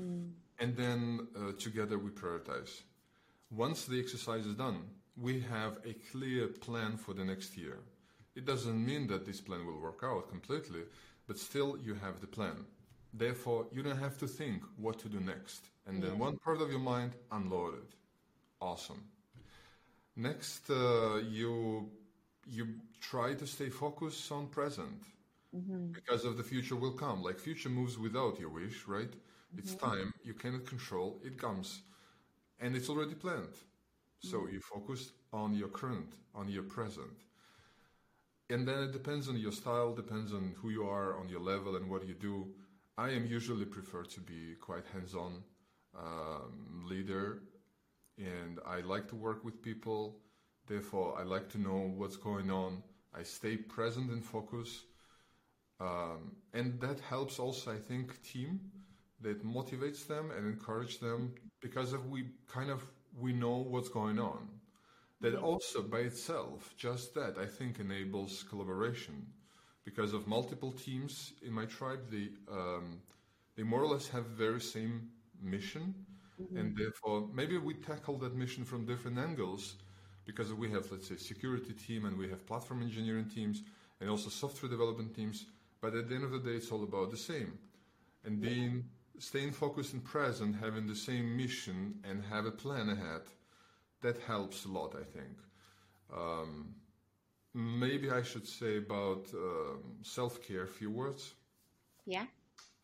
Mm. 0.00 0.30
And 0.60 0.76
then 0.76 1.26
uh, 1.36 1.52
together 1.58 1.98
we 1.98 2.10
prioritize. 2.10 2.82
Once 3.50 3.86
the 3.86 3.98
exercise 3.98 4.46
is 4.46 4.54
done, 4.54 4.78
we 5.20 5.40
have 5.40 5.78
a 5.84 5.94
clear 6.10 6.46
plan 6.48 6.96
for 6.96 7.14
the 7.14 7.24
next 7.24 7.56
year. 7.58 7.78
It 8.34 8.46
doesn't 8.46 8.86
mean 8.86 9.08
that 9.08 9.26
this 9.26 9.40
plan 9.40 9.66
will 9.66 9.80
work 9.80 10.00
out 10.02 10.30
completely, 10.30 10.84
but 11.26 11.38
still 11.38 11.78
you 11.82 11.94
have 11.94 12.20
the 12.20 12.26
plan. 12.26 12.64
Therefore, 13.14 13.66
you 13.72 13.82
don't 13.82 13.98
have 13.98 14.16
to 14.18 14.26
think 14.26 14.62
what 14.76 14.98
to 15.00 15.08
do 15.08 15.20
next. 15.20 15.68
And 15.86 16.02
then 16.02 16.18
one 16.18 16.38
part 16.38 16.60
of 16.62 16.70
your 16.70 16.80
mind 16.80 17.12
unloaded. 17.30 17.88
Awesome. 18.60 19.02
Next, 20.16 20.70
uh, 20.70 21.16
you 21.28 21.90
you 22.46 22.66
try 23.00 23.34
to 23.34 23.46
stay 23.46 23.68
focused 23.68 24.30
on 24.32 24.46
present 24.48 25.02
mm-hmm. 25.54 25.92
because 25.92 26.24
of 26.24 26.36
the 26.36 26.42
future 26.42 26.76
will 26.76 26.92
come. 26.92 27.22
Like 27.22 27.38
future 27.38 27.68
moves 27.68 27.98
without 27.98 28.38
your 28.38 28.50
wish, 28.50 28.86
right? 28.86 29.12
It's 29.56 29.74
mm-hmm. 29.74 29.90
time 29.90 30.14
you 30.22 30.34
cannot 30.34 30.64
control. 30.66 31.20
It 31.24 31.38
comes, 31.38 31.82
and 32.60 32.76
it's 32.76 32.88
already 32.88 33.14
planned. 33.14 33.56
So 34.20 34.38
mm-hmm. 34.38 34.54
you 34.54 34.60
focus 34.60 35.12
on 35.32 35.54
your 35.54 35.68
current, 35.68 36.12
on 36.34 36.48
your 36.48 36.62
present, 36.62 37.16
and 38.50 38.66
then 38.66 38.82
it 38.82 38.92
depends 38.92 39.28
on 39.28 39.36
your 39.36 39.52
style, 39.52 39.94
depends 39.94 40.32
on 40.32 40.54
who 40.60 40.70
you 40.70 40.84
are, 40.84 41.18
on 41.18 41.28
your 41.28 41.40
level, 41.40 41.76
and 41.76 41.88
what 41.88 42.06
you 42.06 42.14
do. 42.14 42.48
I 42.98 43.10
am 43.10 43.26
usually 43.26 43.64
prefer 43.64 44.02
to 44.04 44.20
be 44.20 44.54
quite 44.60 44.84
hands-on 44.92 45.42
um, 45.98 46.84
leader, 46.88 47.42
and 48.18 48.58
I 48.66 48.80
like 48.80 49.08
to 49.08 49.16
work 49.16 49.44
with 49.44 49.62
people. 49.62 50.18
Therefore, 50.66 51.16
I 51.18 51.22
like 51.22 51.48
to 51.50 51.58
know 51.58 51.92
what's 51.96 52.16
going 52.16 52.50
on. 52.50 52.82
I 53.14 53.22
stay 53.22 53.56
present 53.56 54.10
and 54.10 54.24
focus, 54.24 54.84
um, 55.80 56.36
and 56.54 56.80
that 56.80 57.00
helps 57.00 57.38
also, 57.38 57.72
I 57.72 57.78
think, 57.78 58.22
team 58.22 58.60
that 59.20 59.44
motivates 59.44 60.06
them 60.06 60.30
and 60.30 60.46
encourages 60.46 60.98
them 60.98 61.34
because 61.60 61.96
we 61.96 62.26
kind 62.48 62.70
of 62.70 62.84
we 63.18 63.32
know 63.32 63.56
what's 63.56 63.88
going 63.88 64.18
on 64.18 64.48
that 65.22 65.34
also 65.36 65.82
by 65.82 65.98
itself 65.98 66.74
just 66.76 67.14
that 67.14 67.36
i 67.38 67.46
think 67.46 67.78
enables 67.78 68.44
collaboration 68.50 69.26
because 69.84 70.12
of 70.12 70.26
multiple 70.26 70.72
teams 70.72 71.32
in 71.42 71.52
my 71.52 71.64
tribe 71.64 72.00
they 72.10 72.28
um, 72.50 73.00
they 73.56 73.62
more 73.62 73.82
or 73.82 73.88
less 73.88 74.08
have 74.08 74.26
very 74.26 74.60
same 74.60 75.08
mission 75.40 75.94
mm-hmm. 76.40 76.56
and 76.56 76.76
therefore 76.76 77.28
maybe 77.32 77.56
we 77.58 77.74
tackle 77.74 78.18
that 78.18 78.34
mission 78.34 78.64
from 78.64 78.84
different 78.84 79.18
angles 79.18 79.76
because 80.24 80.52
we 80.52 80.70
have, 80.70 80.90
let's 80.90 81.08
say, 81.08 81.16
security 81.16 81.72
team 81.72 82.04
and 82.04 82.16
we 82.16 82.28
have 82.28 82.46
platform 82.46 82.82
engineering 82.82 83.28
teams 83.28 83.62
and 84.00 84.08
also 84.08 84.30
software 84.30 84.70
development 84.70 85.14
teams. 85.14 85.46
But 85.80 85.94
at 85.94 86.08
the 86.08 86.14
end 86.14 86.24
of 86.24 86.30
the 86.30 86.38
day, 86.38 86.56
it's 86.56 86.70
all 86.70 86.84
about 86.84 87.10
the 87.10 87.16
same. 87.16 87.58
And 88.24 88.40
being 88.40 88.84
staying 89.18 89.52
focused 89.52 89.94
and 89.94 90.04
present, 90.04 90.56
having 90.56 90.86
the 90.86 90.94
same 90.94 91.36
mission 91.36 91.96
and 92.08 92.22
have 92.30 92.46
a 92.46 92.52
plan 92.52 92.88
ahead, 92.88 93.22
that 94.02 94.18
helps 94.26 94.64
a 94.64 94.68
lot, 94.68 94.94
I 94.94 95.04
think. 95.04 95.36
Um, 96.14 96.74
maybe 97.54 98.10
I 98.10 98.22
should 98.22 98.46
say 98.46 98.78
about 98.78 99.26
um, 99.34 99.82
self-care 100.02 100.64
a 100.64 100.68
few 100.68 100.90
words. 100.90 101.34
Yeah. 102.06 102.26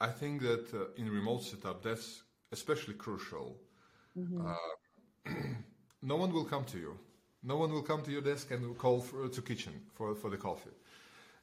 I 0.00 0.08
think 0.08 0.42
that 0.42 0.72
uh, 0.72 0.86
in 0.96 1.10
remote 1.10 1.42
setup, 1.42 1.82
that's 1.82 2.22
especially 2.52 2.94
crucial. 2.94 3.56
Mm-hmm. 4.16 4.46
Uh, 4.46 5.32
no 6.02 6.16
one 6.16 6.32
will 6.32 6.44
come 6.44 6.64
to 6.66 6.78
you. 6.78 6.98
No 7.42 7.56
one 7.56 7.72
will 7.72 7.82
come 7.82 8.02
to 8.02 8.10
your 8.10 8.22
desk 8.22 8.50
and 8.50 8.76
call 8.78 9.00
for, 9.00 9.28
to 9.28 9.42
kitchen 9.42 9.72
for, 9.94 10.14
for 10.14 10.30
the 10.30 10.36
coffee. 10.36 10.70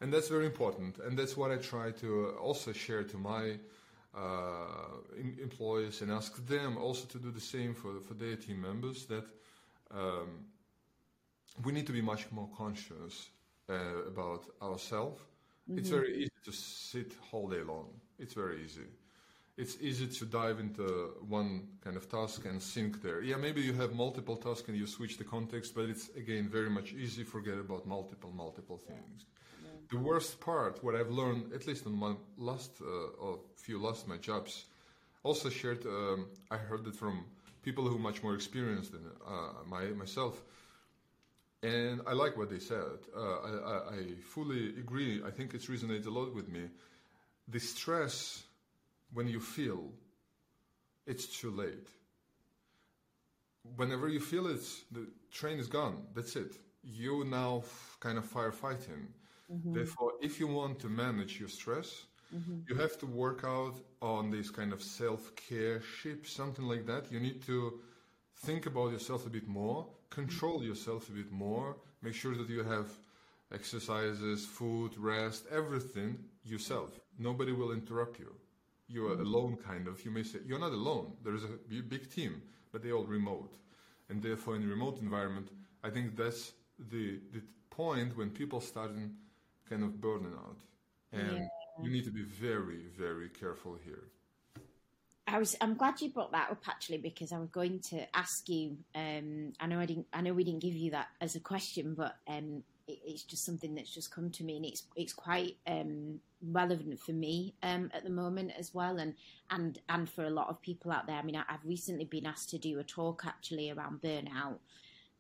And 0.02 0.12
that's 0.12 0.28
very 0.28 0.46
important. 0.46 0.98
And 1.00 1.18
that's 1.18 1.38
what 1.38 1.52
I 1.52 1.58
try 1.58 1.92
to 1.92 2.36
uh, 2.38 2.42
also 2.42 2.74
share 2.74 3.04
to 3.04 3.18
my 3.18 3.58
uh, 4.16 5.22
employees 5.42 6.02
and 6.02 6.12
ask 6.12 6.46
them 6.48 6.78
also 6.78 7.06
to 7.08 7.18
do 7.18 7.32
the 7.32 7.40
same 7.40 7.74
for, 7.74 8.00
for 8.02 8.14
their 8.14 8.36
team 8.36 8.62
members 8.62 9.06
that 9.06 9.26
um, 9.92 10.46
we 11.64 11.72
need 11.72 11.88
to 11.88 11.94
be 11.94 12.02
much 12.02 12.32
more 12.32 12.50
conscious 12.58 13.30
uh, 13.70 13.74
about 14.08 14.46
ourselves. 14.62 15.22
Mm-hmm. 15.70 15.80
It's 15.80 15.90
very 15.90 16.16
easy 16.18 16.32
to 16.44 16.52
sit 16.52 17.14
all 17.32 17.48
day 17.48 17.62
long. 17.62 17.88
It's 18.20 18.34
very 18.34 18.64
easy. 18.64 18.88
It's 19.58 19.78
easy 19.80 20.08
to 20.08 20.26
dive 20.26 20.60
into 20.60 21.14
one 21.30 21.68
kind 21.82 21.96
of 21.96 22.10
task 22.10 22.46
and 22.46 22.62
sink 22.62 23.02
there. 23.02 23.22
Yeah, 23.22 23.38
maybe 23.38 23.62
you 23.62 23.74
have 23.74 23.94
multiple 23.94 24.36
tasks 24.36 24.68
and 24.68 24.78
you 24.78 24.86
switch 24.86 25.18
the 25.18 25.24
context, 25.24 25.74
but 25.74 25.86
it's 25.86 26.10
again 26.10 26.50
very 26.50 26.70
much 26.70 26.92
easy 26.94 27.24
to 27.24 27.30
forget 27.30 27.58
about 27.58 27.88
multiple, 27.88 28.32
multiple 28.36 28.78
things. 28.78 29.26
Yeah. 29.64 29.70
The 29.92 29.98
worst 29.98 30.42
part, 30.42 30.84
what 30.84 30.94
I've 30.94 31.10
learned, 31.10 31.54
at 31.54 31.66
least 31.68 31.86
in 31.86 31.94
my 31.94 32.16
last 32.38 32.82
uh, 32.82 33.24
or 33.24 33.40
few 33.56 33.82
last 33.82 34.10
my 34.10 34.18
jobs, 34.18 34.66
also 35.24 35.50
shared. 35.50 35.86
Um, 35.86 36.28
I 36.52 36.58
heard 36.58 36.86
it 36.86 36.96
from 36.96 37.26
people 37.68 37.84
who 37.88 37.96
are 37.96 38.08
much 38.10 38.22
more 38.24 38.36
experienced 38.36 38.92
than 38.94 39.06
uh, 39.28 39.64
my 39.74 39.84
myself 40.04 40.44
and 41.66 42.02
I 42.06 42.14
like 42.14 42.38
what 42.38 42.50
they 42.50 42.60
said. 42.60 43.00
Uh, 43.16 43.20
I, 43.22 43.96
I, 43.96 44.00
fully 44.22 44.70
agree. 44.78 45.22
I 45.26 45.32
think 45.32 45.54
it 45.54 45.62
resonates 45.62 46.06
a 46.06 46.12
lot 46.12 46.34
with 46.36 46.48
me. 46.48 46.66
The 47.48 47.60
stress 47.60 48.44
when 49.14 49.28
you 49.28 49.40
feel 49.40 49.92
it's 51.08 51.26
too 51.40 51.52
late. 51.52 51.88
Whenever 53.78 54.08
you 54.10 54.20
feel 54.20 54.48
it, 54.48 54.62
the 54.92 55.08
train 55.32 55.58
is 55.60 55.68
gone. 55.68 56.04
That's 56.16 56.36
it. 56.36 56.56
You 56.84 57.24
now 57.26 57.64
f- 57.64 57.98
kind 58.00 58.18
of 58.18 58.26
firefighting. 58.26 59.08
Mm-hmm. 59.52 59.74
Therefore, 59.74 60.14
if 60.22 60.40
you 60.40 60.48
want 60.48 60.80
to 60.80 60.90
manage 60.90 61.40
your 61.40 61.50
stress, 61.50 62.06
mm-hmm. 62.36 62.60
you 62.68 62.76
have 62.76 62.98
to 63.00 63.06
work 63.06 63.44
out 63.44 63.76
on 64.02 64.32
this 64.32 64.50
kind 64.50 64.74
of 64.74 64.82
self 64.82 65.36
care 65.36 65.82
ship, 65.82 66.28
something 66.28 66.66
like 66.66 66.86
that. 66.88 67.12
You 67.12 67.20
need 67.20 67.42
to 67.46 67.80
think 68.38 68.66
about 68.66 68.92
yourself 68.92 69.26
a 69.26 69.30
bit 69.30 69.48
more, 69.48 69.88
control 70.10 70.64
yourself 70.64 71.10
a 71.10 71.14
bit 71.14 71.32
more, 71.32 71.78
make 72.02 72.14
sure 72.14 72.36
that 72.36 72.50
you 72.50 72.64
have 72.64 72.88
exercises, 73.54 74.46
food, 74.46 74.92
rest, 74.98 75.46
everything 75.52 76.18
yourself. 76.44 77.00
Nobody 77.18 77.52
will 77.52 77.72
interrupt 77.72 78.20
you. 78.20 78.34
You 78.88 79.08
are 79.08 79.20
alone, 79.20 79.58
kind 79.58 79.88
of. 79.88 80.04
You 80.06 80.12
may 80.12 80.24
say, 80.24 80.40
you're 80.46 80.60
not 80.60 80.72
alone. 80.72 81.14
There 81.24 81.36
is 81.36 81.44
a 81.44 81.82
big 81.82 82.12
team, 82.12 82.42
but 82.72 82.84
they're 82.84 82.94
all 82.94 83.06
remote. 83.06 83.54
And 84.10 84.22
therefore, 84.22 84.56
in 84.56 84.64
a 84.64 84.68
remote 84.68 85.00
environment, 85.02 85.50
I 85.84 85.90
think 85.90 86.16
that's 86.16 86.52
the, 86.92 87.20
the 87.34 87.42
point 87.72 88.16
when 88.16 88.30
people 88.30 88.62
start 88.62 88.92
kind 89.70 89.84
of 89.84 90.00
burning 90.00 90.34
out. 90.38 90.60
And 91.12 91.38
yeah. 91.38 91.48
You 91.84 91.92
need 91.92 92.06
to 92.06 92.12
be 92.12 92.24
very, 92.24 92.86
very 92.98 93.30
careful 93.30 93.78
here. 93.84 94.06
I 95.28 95.40
was. 95.40 95.56
I'm 95.60 95.76
glad 95.76 96.02
you 96.02 96.10
brought 96.10 96.32
that 96.34 96.52
up 96.52 96.64
actually 96.68 97.00
because 97.00 97.32
I 97.32 97.40
was 97.40 97.50
going 97.50 97.80
to 97.90 98.06
ask 98.16 98.48
you. 98.48 98.78
Um, 98.94 99.54
I 99.60 99.66
know 99.66 99.80
I 99.80 99.86
didn't. 99.86 100.08
I 100.14 100.22
know 100.22 100.34
we 100.34 100.44
didn't 100.44 100.62
give 100.62 100.76
you 100.76 100.92
that 100.92 101.08
as 101.20 101.36
a 101.36 101.40
question, 101.40 101.96
but 101.96 102.16
um, 102.28 102.64
it, 102.88 103.00
it's 103.04 103.24
just 103.24 103.44
something 103.44 103.74
that's 103.74 103.94
just 103.94 104.14
come 104.14 104.30
to 104.32 104.44
me, 104.44 104.58
and 104.58 104.66
it's 104.66 104.84
it's 104.96 105.14
quite 105.14 105.58
um, 105.66 106.20
relevant 106.44 107.00
for 107.00 107.12
me 107.12 107.56
um, 107.64 107.90
at 107.94 108.04
the 108.04 108.12
moment 108.12 108.52
as 108.58 108.74
well, 108.74 108.98
and 108.98 109.16
and 109.50 109.80
and 109.90 110.08
for 110.08 110.26
a 110.26 110.30
lot 110.30 110.50
of 110.50 110.62
people 110.62 110.92
out 110.92 111.08
there. 111.08 111.18
I 111.18 111.24
mean, 111.24 111.36
I, 111.36 111.44
have 111.48 111.66
recently 111.66 112.06
been 112.06 112.28
asked 112.28 112.52
to 112.52 112.60
do 112.60 112.78
a 112.80 112.84
talk 112.84 113.24
actually 113.26 113.72
around 113.72 114.02
burnout. 114.02 114.60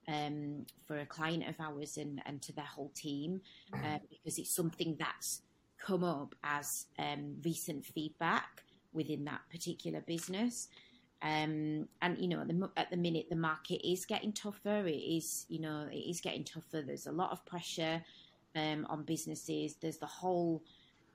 Um, 0.07 0.67
for 0.85 0.99
a 0.99 1.05
client 1.07 1.47
of 1.47 1.55
ours 1.59 1.97
and, 1.97 2.21
and 2.27 2.39
to 2.43 2.53
their 2.53 2.63
whole 2.63 2.91
team, 2.93 3.41
uh, 3.73 3.97
because 4.07 4.37
it's 4.37 4.55
something 4.55 4.97
that's 4.99 5.41
come 5.77 6.03
up 6.03 6.35
as 6.43 6.85
um, 6.99 7.35
recent 7.43 7.85
feedback 7.85 8.63
within 8.93 9.25
that 9.25 9.41
particular 9.51 10.01
business. 10.01 10.69
Um, 11.21 11.87
and 12.01 12.17
you 12.19 12.27
know, 12.27 12.41
at 12.41 12.47
the, 12.47 12.69
at 12.77 12.91
the 12.91 12.97
minute, 12.97 13.27
the 13.29 13.35
market 13.35 13.87
is 13.87 14.05
getting 14.05 14.33
tougher. 14.33 14.85
It 14.85 14.91
is, 14.91 15.45
you 15.49 15.59
know, 15.59 15.87
it 15.91 15.97
is 15.97 16.21
getting 16.21 16.43
tougher. 16.43 16.81
There's 16.81 17.07
a 17.07 17.11
lot 17.11 17.31
of 17.31 17.45
pressure 17.45 18.03
um, 18.55 18.85
on 18.89 19.03
businesses. 19.03 19.75
There's 19.81 19.97
the 19.97 20.05
whole 20.05 20.61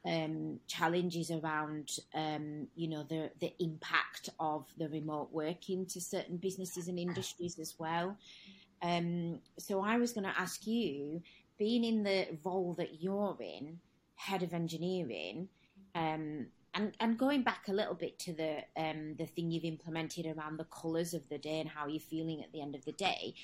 um, 0.04 0.58
challenges 0.66 1.30
around, 1.30 1.90
um, 2.14 2.66
you 2.74 2.88
know, 2.88 3.04
the 3.04 3.30
the 3.40 3.52
impact 3.60 4.30
of 4.40 4.66
the 4.78 4.88
remote 4.88 5.28
working 5.32 5.86
to 5.86 6.00
certain 6.00 6.38
businesses 6.38 6.88
and 6.88 6.98
industries 6.98 7.58
as 7.58 7.74
well. 7.78 8.16
Um, 8.82 9.40
so 9.58 9.82
I 9.82 9.98
was 9.98 10.12
going 10.12 10.24
to 10.24 10.40
ask 10.40 10.66
you, 10.66 11.22
being 11.58 11.84
in 11.84 12.02
the 12.02 12.38
role 12.42 12.74
that 12.78 13.02
you're 13.02 13.36
in, 13.40 13.78
head 14.20 14.42
of 14.42 14.52
engineering, 14.52 15.48
um, 15.94 16.46
and 16.74 16.92
and 17.00 17.18
going 17.18 17.42
back 17.42 17.68
a 17.68 17.72
little 17.72 17.94
bit 17.94 18.18
to 18.20 18.32
the 18.32 18.58
um, 18.76 19.14
the 19.16 19.26
thing 19.26 19.50
you've 19.50 19.64
implemented 19.64 20.26
around 20.26 20.58
the 20.58 20.64
colours 20.64 21.14
of 21.14 21.28
the 21.28 21.38
day 21.38 21.60
and 21.60 21.68
how 21.68 21.86
you're 21.86 22.00
feeling 22.00 22.42
at 22.42 22.52
the 22.52 22.60
end 22.60 22.74
of 22.74 22.84
the 22.84 22.92
day. 22.92 23.34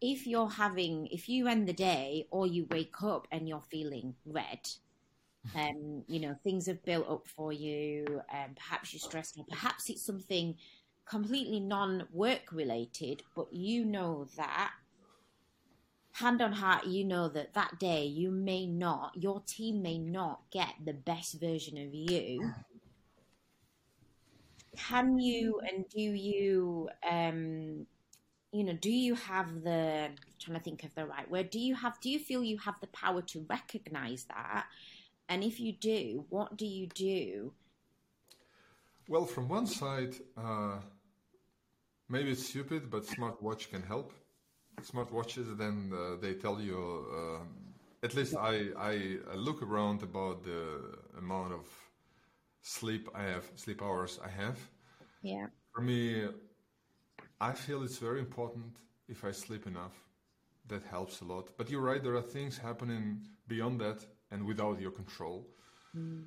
If 0.00 0.26
you're 0.26 0.50
having, 0.50 1.08
if 1.08 1.28
you 1.28 1.48
end 1.48 1.66
the 1.66 1.72
day 1.72 2.26
or 2.30 2.46
you 2.46 2.66
wake 2.70 3.02
up 3.02 3.26
and 3.32 3.48
you're 3.48 3.68
feeling 3.68 4.14
red, 4.24 4.68
um, 5.56 6.04
you 6.06 6.20
know 6.20 6.36
things 6.44 6.66
have 6.66 6.84
built 6.84 7.08
up 7.08 7.26
for 7.26 7.52
you, 7.52 8.20
um, 8.32 8.54
perhaps 8.56 8.92
you're 8.92 9.00
stressed, 9.00 9.38
or 9.38 9.44
perhaps 9.48 9.88
it's 9.88 10.04
something 10.04 10.56
completely 11.04 11.58
non-work 11.58 12.52
related, 12.52 13.22
but 13.34 13.52
you 13.52 13.84
know 13.84 14.26
that 14.36 14.72
hand 16.18 16.42
on 16.42 16.52
heart, 16.52 16.86
you 16.86 17.04
know 17.04 17.28
that 17.28 17.54
that 17.54 17.78
day 17.78 18.04
you 18.04 18.30
may 18.30 18.66
not, 18.66 19.12
your 19.16 19.40
team 19.46 19.82
may 19.82 19.98
not 19.98 20.40
get 20.50 20.74
the 20.84 20.92
best 20.92 21.40
version 21.40 21.78
of 21.78 21.94
you. 21.94 22.52
Can 24.76 25.18
you 25.18 25.60
and 25.60 25.88
do 25.88 26.00
you, 26.00 26.88
um, 27.08 27.86
you 28.52 28.64
know, 28.64 28.72
do 28.72 28.90
you 28.90 29.14
have 29.14 29.62
the, 29.62 30.06
I'm 30.06 30.16
trying 30.40 30.58
to 30.58 30.64
think 30.64 30.82
of 30.84 30.94
the 30.94 31.06
right 31.06 31.30
word, 31.30 31.50
do 31.50 31.60
you 31.60 31.74
have, 31.74 32.00
do 32.00 32.10
you 32.10 32.18
feel 32.18 32.42
you 32.42 32.58
have 32.58 32.76
the 32.80 32.86
power 32.88 33.22
to 33.22 33.46
recognize 33.48 34.24
that? 34.24 34.66
And 35.28 35.44
if 35.44 35.60
you 35.60 35.72
do, 35.72 36.24
what 36.30 36.56
do 36.56 36.66
you 36.66 36.86
do? 36.88 37.52
Well, 39.08 39.24
from 39.24 39.48
one 39.48 39.66
side, 39.66 40.14
uh, 40.36 40.78
maybe 42.08 42.30
it's 42.30 42.46
stupid, 42.46 42.90
but 42.90 43.06
smartwatch 43.06 43.70
can 43.70 43.82
help 43.82 44.12
smartwatches, 44.82 45.56
then 45.56 45.92
uh, 45.92 46.16
they 46.20 46.34
tell 46.34 46.60
you. 46.60 47.06
Uh, 47.12 47.44
at 48.02 48.14
least 48.14 48.36
I 48.36 48.70
I 48.76 48.94
look 49.34 49.62
around 49.62 50.02
about 50.02 50.44
the 50.44 50.98
amount 51.18 51.52
of 51.52 51.66
sleep 52.62 53.08
I 53.14 53.22
have, 53.22 53.44
sleep 53.56 53.82
hours 53.82 54.20
I 54.24 54.28
have. 54.28 54.58
Yeah. 55.22 55.46
For 55.74 55.80
me, 55.80 56.28
I 57.40 57.52
feel 57.52 57.82
it's 57.82 57.98
very 57.98 58.20
important 58.20 58.76
if 59.08 59.24
I 59.24 59.32
sleep 59.32 59.66
enough. 59.66 59.94
That 60.68 60.84
helps 60.84 61.20
a 61.22 61.24
lot. 61.24 61.56
But 61.56 61.70
you're 61.70 61.80
right. 61.80 62.02
There 62.02 62.14
are 62.14 62.22
things 62.22 62.58
happening 62.58 63.22
beyond 63.46 63.80
that 63.80 64.04
and 64.30 64.44
without 64.44 64.80
your 64.80 64.90
control. 64.90 65.46
Mm. 65.96 66.24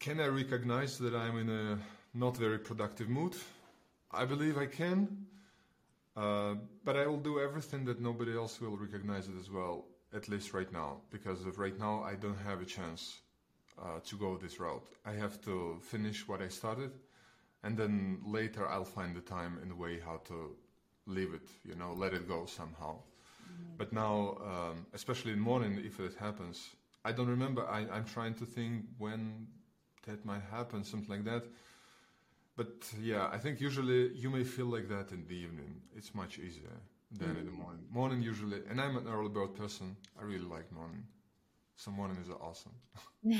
Can 0.00 0.20
I 0.20 0.26
recognize 0.26 0.98
that 0.98 1.14
I'm 1.14 1.38
in 1.38 1.50
a 1.50 1.78
not 2.14 2.36
very 2.36 2.58
productive 2.58 3.08
mood? 3.08 3.36
I 4.10 4.24
believe 4.24 4.56
I 4.56 4.66
can. 4.66 5.26
Uh, 6.16 6.54
but 6.84 6.96
I 6.96 7.06
will 7.06 7.18
do 7.18 7.40
everything 7.40 7.84
that 7.86 8.00
nobody 8.00 8.36
else 8.36 8.60
will 8.60 8.76
recognize 8.76 9.26
it 9.26 9.34
as 9.38 9.50
well, 9.50 9.86
at 10.14 10.28
least 10.28 10.54
right 10.54 10.72
now, 10.72 11.00
because 11.10 11.44
of 11.44 11.58
right 11.58 11.78
now 11.78 12.02
I 12.02 12.14
don't 12.14 12.38
have 12.38 12.60
a 12.60 12.64
chance 12.64 13.20
uh, 13.78 13.98
to 14.04 14.16
go 14.16 14.36
this 14.36 14.60
route. 14.60 14.86
I 15.04 15.12
have 15.12 15.40
to 15.42 15.78
finish 15.82 16.28
what 16.28 16.40
I 16.40 16.48
started, 16.48 16.92
and 17.64 17.76
then 17.76 18.20
later 18.24 18.68
I'll 18.68 18.84
find 18.84 19.16
the 19.16 19.20
time 19.20 19.58
and 19.60 19.70
the 19.72 19.74
way 19.74 19.98
how 19.98 20.20
to 20.28 20.56
leave 21.06 21.34
it, 21.34 21.48
you 21.64 21.74
know, 21.74 21.92
let 21.94 22.14
it 22.14 22.28
go 22.28 22.46
somehow. 22.46 22.94
Mm-hmm. 22.94 23.76
But 23.76 23.92
now, 23.92 24.38
um, 24.40 24.86
especially 24.94 25.32
in 25.32 25.40
morning, 25.40 25.82
if 25.84 25.98
it 25.98 26.14
happens, 26.14 26.76
I 27.04 27.12
don't 27.12 27.28
remember. 27.28 27.66
I, 27.66 27.80
I'm 27.92 28.04
trying 28.04 28.34
to 28.34 28.46
think 28.46 28.84
when 28.98 29.48
that 30.06 30.24
might 30.24 30.42
happen, 30.50 30.84
something 30.84 31.10
like 31.10 31.24
that. 31.24 31.44
But 32.56 32.92
yeah, 33.00 33.28
I 33.32 33.38
think 33.38 33.60
usually 33.60 34.12
you 34.14 34.30
may 34.30 34.44
feel 34.44 34.66
like 34.66 34.88
that 34.88 35.10
in 35.12 35.26
the 35.26 35.34
evening. 35.34 35.80
It's 35.96 36.14
much 36.14 36.38
easier. 36.38 36.78
than 37.18 37.28
mm. 37.28 37.38
in 37.40 37.46
the 37.46 37.52
mm. 37.52 37.58
morning. 37.58 37.84
Morning 37.90 38.22
usually, 38.22 38.60
and 38.68 38.80
I'm 38.80 38.96
an 38.96 39.06
early 39.08 39.28
bird 39.28 39.54
person. 39.54 39.96
I 40.18 40.22
really 40.24 40.44
like 40.44 40.70
morning. 40.72 41.04
So 41.76 41.90
morning 41.90 42.16
is 42.22 42.28
awesome. 42.30 42.72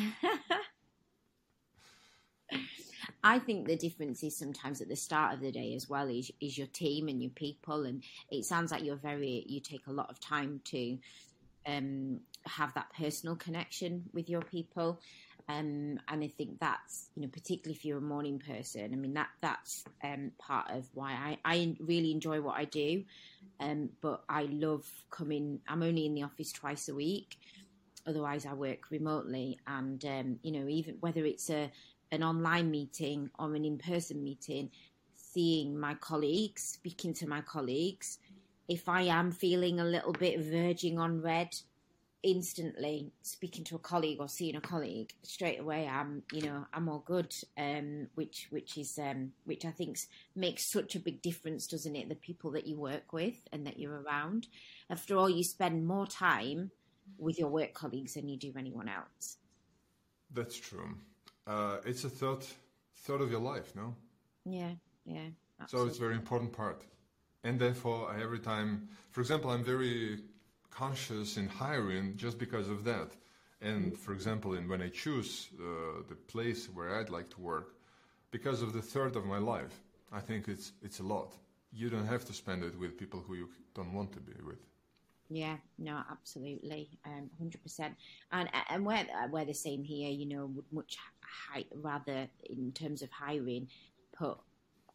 I 3.22 3.38
think 3.38 3.66
the 3.66 3.76
difference 3.76 4.22
is 4.22 4.36
sometimes 4.36 4.80
at 4.80 4.88
the 4.88 4.96
start 4.96 5.34
of 5.34 5.40
the 5.40 5.50
day 5.50 5.74
as 5.74 5.88
well 5.88 6.08
is 6.08 6.30
is 6.40 6.58
your 6.58 6.66
team 6.68 7.08
and 7.08 7.22
your 7.22 7.30
people, 7.30 7.84
and 7.84 8.02
it 8.30 8.44
sounds 8.44 8.70
like 8.70 8.84
you're 8.84 8.96
very 8.96 9.44
you 9.46 9.60
take 9.60 9.86
a 9.86 9.92
lot 9.92 10.10
of 10.10 10.20
time 10.20 10.60
to 10.64 10.98
um, 11.66 12.20
have 12.46 12.74
that 12.74 12.92
personal 12.96 13.36
connection 13.36 14.04
with 14.12 14.28
your 14.28 14.42
people. 14.42 15.00
Um, 15.46 16.00
and 16.08 16.24
I 16.24 16.28
think 16.28 16.58
that's 16.58 17.10
you 17.14 17.22
know 17.22 17.28
particularly 17.28 17.76
if 17.76 17.84
you're 17.84 17.98
a 17.98 18.02
morning 18.02 18.38
person. 18.38 18.92
I 18.92 18.96
mean 18.96 19.14
that 19.14 19.28
that's 19.42 19.84
um, 20.02 20.32
part 20.38 20.70
of 20.70 20.88
why 20.94 21.12
I, 21.12 21.38
I 21.44 21.76
really 21.80 22.12
enjoy 22.12 22.40
what 22.40 22.56
I 22.56 22.64
do. 22.64 23.04
Um, 23.60 23.90
but 24.00 24.24
I 24.28 24.44
love 24.44 24.86
coming. 25.10 25.60
I'm 25.68 25.82
only 25.82 26.06
in 26.06 26.14
the 26.14 26.22
office 26.22 26.50
twice 26.52 26.88
a 26.88 26.94
week. 26.94 27.38
Otherwise, 28.06 28.46
I 28.46 28.54
work 28.54 28.90
remotely, 28.90 29.58
and 29.66 30.02
um, 30.04 30.38
you 30.42 30.52
know 30.52 30.66
even 30.68 30.96
whether 31.00 31.24
it's 31.24 31.50
a 31.50 31.70
an 32.10 32.22
online 32.22 32.70
meeting 32.70 33.28
or 33.38 33.54
an 33.54 33.64
in 33.64 33.76
person 33.76 34.22
meeting, 34.22 34.70
seeing 35.14 35.78
my 35.78 35.94
colleagues, 35.94 36.62
speaking 36.62 37.12
to 37.14 37.28
my 37.28 37.40
colleagues. 37.42 38.18
If 38.68 38.88
I 38.88 39.02
am 39.02 39.30
feeling 39.30 39.80
a 39.80 39.84
little 39.84 40.12
bit 40.12 40.40
verging 40.40 40.98
on 40.98 41.20
red, 41.20 41.54
instantly 42.24 43.12
speaking 43.22 43.62
to 43.64 43.76
a 43.76 43.78
colleague 43.78 44.18
or 44.18 44.28
seeing 44.28 44.56
a 44.56 44.60
colleague 44.60 45.12
straight 45.22 45.60
away 45.60 45.86
i'm 45.86 46.22
you 46.32 46.42
know 46.42 46.66
i'm 46.72 46.88
all 46.88 47.02
good 47.06 47.34
um, 47.58 48.08
which 48.14 48.48
which 48.50 48.76
is 48.78 48.98
um, 48.98 49.32
which 49.44 49.64
i 49.64 49.70
think 49.70 49.98
makes 50.34 50.70
such 50.70 50.96
a 50.96 51.00
big 51.00 51.22
difference 51.22 51.66
doesn't 51.66 51.96
it 51.96 52.08
the 52.08 52.14
people 52.14 52.50
that 52.50 52.66
you 52.66 52.76
work 52.76 53.12
with 53.12 53.36
and 53.52 53.66
that 53.66 53.78
you're 53.78 54.00
around 54.00 54.48
after 54.90 55.16
all 55.16 55.28
you 55.28 55.44
spend 55.44 55.86
more 55.86 56.06
time 56.06 56.70
with 57.18 57.38
your 57.38 57.48
work 57.48 57.74
colleagues 57.74 58.14
than 58.14 58.28
you 58.28 58.38
do 58.38 58.52
anyone 58.56 58.88
else 58.88 59.36
that's 60.32 60.58
true 60.58 60.96
uh, 61.46 61.76
it's 61.84 62.04
a 62.04 62.08
third 62.08 62.42
third 62.96 63.20
of 63.20 63.30
your 63.30 63.40
life, 63.40 63.74
no? 63.76 63.94
Yeah, 64.44 64.72
yeah. 65.04 65.28
Absolutely. 65.60 65.88
So 65.88 65.90
it's 65.90 65.98
a 65.98 66.00
very 66.00 66.14
important 66.14 66.52
part, 66.52 66.82
and 67.44 67.58
therefore, 67.58 68.10
I, 68.10 68.22
every 68.22 68.40
time, 68.40 68.88
for 69.10 69.20
example, 69.20 69.50
I'm 69.50 69.62
very 69.62 70.20
conscious 70.74 71.36
in 71.36 71.48
hiring 71.48 72.16
just 72.16 72.38
because 72.38 72.68
of 72.68 72.84
that. 72.84 73.10
And 73.60 73.96
for 73.96 74.12
example, 74.12 74.54
in 74.54 74.68
when 74.68 74.82
I 74.82 74.88
choose 74.88 75.48
uh, 75.58 76.02
the 76.08 76.16
place 76.16 76.66
where 76.66 76.98
I'd 76.98 77.10
like 77.10 77.30
to 77.30 77.40
work, 77.40 77.76
because 78.30 78.62
of 78.62 78.72
the 78.72 78.82
third 78.82 79.16
of 79.16 79.24
my 79.24 79.38
life, 79.38 79.80
I 80.12 80.20
think 80.20 80.48
it's 80.48 80.72
it's 80.82 81.00
a 81.00 81.02
lot. 81.02 81.34
You 81.72 81.88
don't 81.90 82.06
have 82.06 82.24
to 82.26 82.32
spend 82.32 82.62
it 82.62 82.78
with 82.78 82.98
people 82.98 83.20
who 83.26 83.34
you 83.34 83.48
don't 83.74 83.92
want 83.92 84.12
to 84.12 84.20
be 84.20 84.34
with. 84.44 84.62
Yeah, 85.30 85.56
no, 85.78 86.02
absolutely, 86.10 86.90
um, 87.06 87.30
hundred 87.38 87.62
percent. 87.62 87.94
And 88.30 88.48
and 88.68 88.84
we're 88.84 89.06
we're 89.30 89.46
the 89.46 89.54
same 89.54 89.82
here. 89.82 90.10
You 90.10 90.26
know, 90.26 90.46
would 90.46 90.70
much 90.72 90.98
high, 91.20 91.64
rather 91.74 92.28
in 92.50 92.72
terms 92.72 93.00
of 93.02 93.10
hiring, 93.10 93.68
put 94.12 94.38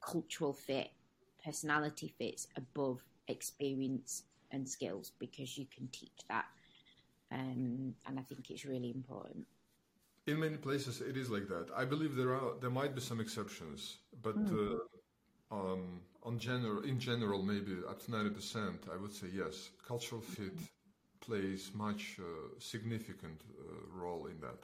cultural 0.01 0.53
fit, 0.53 0.89
personality 1.43 2.13
fits 2.17 2.47
above 2.55 3.01
experience 3.27 4.23
and 4.51 4.67
skills 4.67 5.11
because 5.19 5.57
you 5.57 5.65
can 5.75 5.87
teach 5.91 6.19
that. 6.29 6.45
Um, 7.31 7.95
and 8.07 8.19
I 8.19 8.23
think 8.23 8.49
it's 8.49 8.65
really 8.65 8.91
important. 8.91 9.45
In 10.27 10.39
many 10.39 10.57
places, 10.57 11.01
it 11.01 11.17
is 11.17 11.29
like 11.29 11.47
that. 11.47 11.67
I 11.75 11.85
believe 11.85 12.15
there 12.15 12.33
are 12.33 12.53
there 12.59 12.69
might 12.69 12.93
be 12.95 13.01
some 13.01 13.19
exceptions, 13.19 13.97
but 14.21 14.37
mm. 14.37 14.79
uh, 15.51 15.55
um, 15.55 16.01
on 16.23 16.37
general, 16.37 16.81
in 16.83 16.99
general, 16.99 17.41
maybe 17.41 17.77
up 17.87 18.03
to 18.05 18.11
ninety 18.11 18.29
percent, 18.31 18.85
I 18.93 18.97
would 18.97 19.13
say 19.13 19.27
yes. 19.33 19.69
Cultural 19.87 20.21
fit 20.21 20.55
mm. 20.55 20.67
plays 21.21 21.71
much 21.73 22.19
uh, 22.19 22.59
significant 22.59 23.41
uh, 23.59 23.63
role 23.93 24.27
in 24.27 24.39
that. 24.41 24.61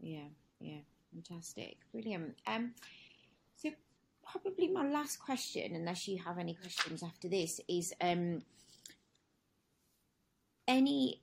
Yeah, 0.00 0.28
yeah, 0.60 0.80
fantastic, 1.12 1.76
brilliant. 1.92 2.36
Um, 2.46 2.72
so 3.56 3.70
probably 4.30 4.68
my 4.68 4.88
last 4.88 5.18
question, 5.18 5.74
unless 5.74 6.08
you 6.08 6.18
have 6.18 6.38
any 6.38 6.54
questions 6.54 7.02
after 7.02 7.28
this, 7.28 7.60
is 7.68 7.92
um, 8.00 8.40
any 10.70 11.20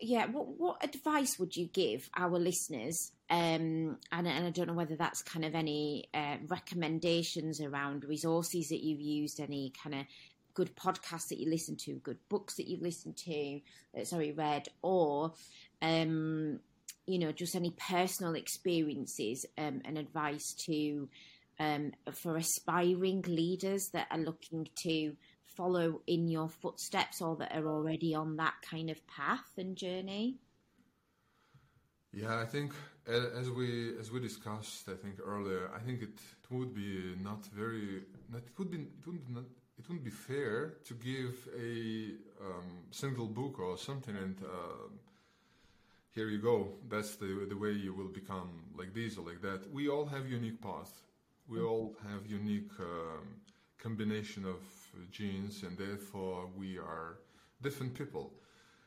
yeah 0.00 0.24
what 0.26 0.46
what 0.58 0.84
advice 0.84 1.38
would 1.38 1.56
you 1.56 1.66
give 1.66 2.08
our 2.16 2.38
listeners? 2.38 3.12
Um, 3.28 3.98
and, 4.12 4.26
and 4.26 4.46
I 4.46 4.50
don't 4.50 4.68
know 4.68 4.74
whether 4.74 4.96
that's 4.96 5.22
kind 5.22 5.44
of 5.44 5.54
any 5.54 6.08
uh, 6.14 6.36
recommendations 6.46 7.60
around 7.60 8.04
resources 8.04 8.68
that 8.68 8.82
you've 8.82 9.00
used 9.00 9.40
any 9.40 9.72
kind 9.82 9.94
of 9.94 10.06
good 10.54 10.74
podcasts 10.76 11.28
that 11.28 11.38
you 11.38 11.50
listen 11.50 11.76
to 11.76 11.94
good 11.96 12.18
books 12.30 12.54
that 12.56 12.66
you've 12.66 12.80
listened 12.80 13.16
to 13.16 13.60
uh, 13.98 14.04
sorry 14.04 14.32
read 14.32 14.68
or 14.80 15.32
um, 15.82 16.60
you 17.06 17.18
know, 17.18 17.32
just 17.32 17.54
any 17.54 17.70
personal 17.70 18.34
experiences 18.34 19.46
um, 19.56 19.80
and 19.84 19.96
advice 19.96 20.54
to 20.66 21.08
um, 21.58 21.92
for 22.12 22.36
aspiring 22.36 23.24
leaders 23.26 23.88
that 23.92 24.08
are 24.10 24.18
looking 24.18 24.68
to 24.82 25.16
follow 25.56 26.00
in 26.06 26.28
your 26.28 26.48
footsteps 26.48 27.20
or 27.20 27.36
that 27.36 27.52
are 27.56 27.68
already 27.68 28.14
on 28.14 28.36
that 28.36 28.54
kind 28.62 28.90
of 28.90 29.06
path 29.06 29.50
and 29.56 29.76
journey? 29.76 30.38
Yeah, 32.12 32.40
I 32.40 32.46
think 32.46 32.72
as 33.06 33.50
we 33.50 33.98
as 33.98 34.10
we 34.10 34.20
discussed, 34.20 34.88
I 34.88 34.94
think 34.94 35.16
earlier, 35.24 35.70
I 35.74 35.80
think 35.80 36.02
it, 36.02 36.18
it 36.42 36.50
would 36.50 36.74
be 36.74 37.14
not 37.22 37.44
very, 37.46 38.02
not, 38.32 38.42
it 38.42 38.58
would 38.58 38.70
be 38.70 38.78
it 38.78 39.06
would 39.06 39.28
not 39.28 39.44
it 39.78 39.86
wouldn't 39.88 40.04
be 40.04 40.10
fair 40.10 40.74
to 40.84 40.94
give 40.94 41.48
a 41.58 42.14
um, 42.46 42.68
single 42.90 43.26
book 43.26 43.58
or 43.58 43.76
something 43.78 44.16
and. 44.16 44.36
Uh, 44.42 44.88
here 46.16 46.28
you 46.30 46.38
go. 46.38 46.68
That's 46.88 47.16
the 47.16 47.46
the 47.46 47.58
way 47.64 47.72
you 47.72 47.92
will 47.92 48.08
become 48.08 48.48
like 48.74 48.94
this 48.94 49.18
or 49.18 49.24
like 49.30 49.42
that. 49.42 49.70
We 49.70 49.90
all 49.90 50.06
have 50.06 50.26
unique 50.26 50.62
paths. 50.62 51.02
We 51.46 51.58
mm-hmm. 51.58 51.66
all 51.66 51.94
have 52.08 52.26
unique 52.26 52.72
um, 52.80 53.24
combination 53.78 54.46
of 54.46 54.60
genes, 55.10 55.62
and 55.62 55.76
therefore 55.76 56.48
we 56.56 56.78
are 56.78 57.18
different 57.62 57.94
people. 57.94 58.32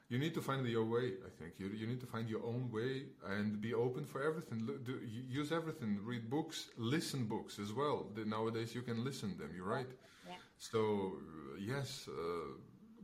You 0.10 0.18
need 0.18 0.34
to 0.34 0.42
find 0.42 0.66
your 0.68 0.86
way. 0.86 1.14
I 1.26 1.30
think 1.40 1.54
you 1.60 1.68
you 1.68 1.86
need 1.86 2.00
to 2.00 2.08
find 2.08 2.28
your 2.28 2.44
own 2.44 2.72
way 2.72 2.94
and 3.28 3.62
be 3.62 3.74
open 3.74 4.06
for 4.06 4.24
everything. 4.24 4.68
do, 4.84 5.00
use 5.40 5.52
everything. 5.52 6.00
Read 6.04 6.30
books, 6.30 6.70
listen 6.78 7.26
books 7.26 7.60
as 7.60 7.72
well. 7.74 8.08
nowadays 8.26 8.74
you 8.74 8.82
can 8.82 9.04
listen 9.04 9.38
them. 9.38 9.52
You're 9.56 9.72
right. 9.80 9.92
Yeah. 10.28 10.34
So 10.58 11.14
yes, 11.60 12.08
uh, 12.08 12.54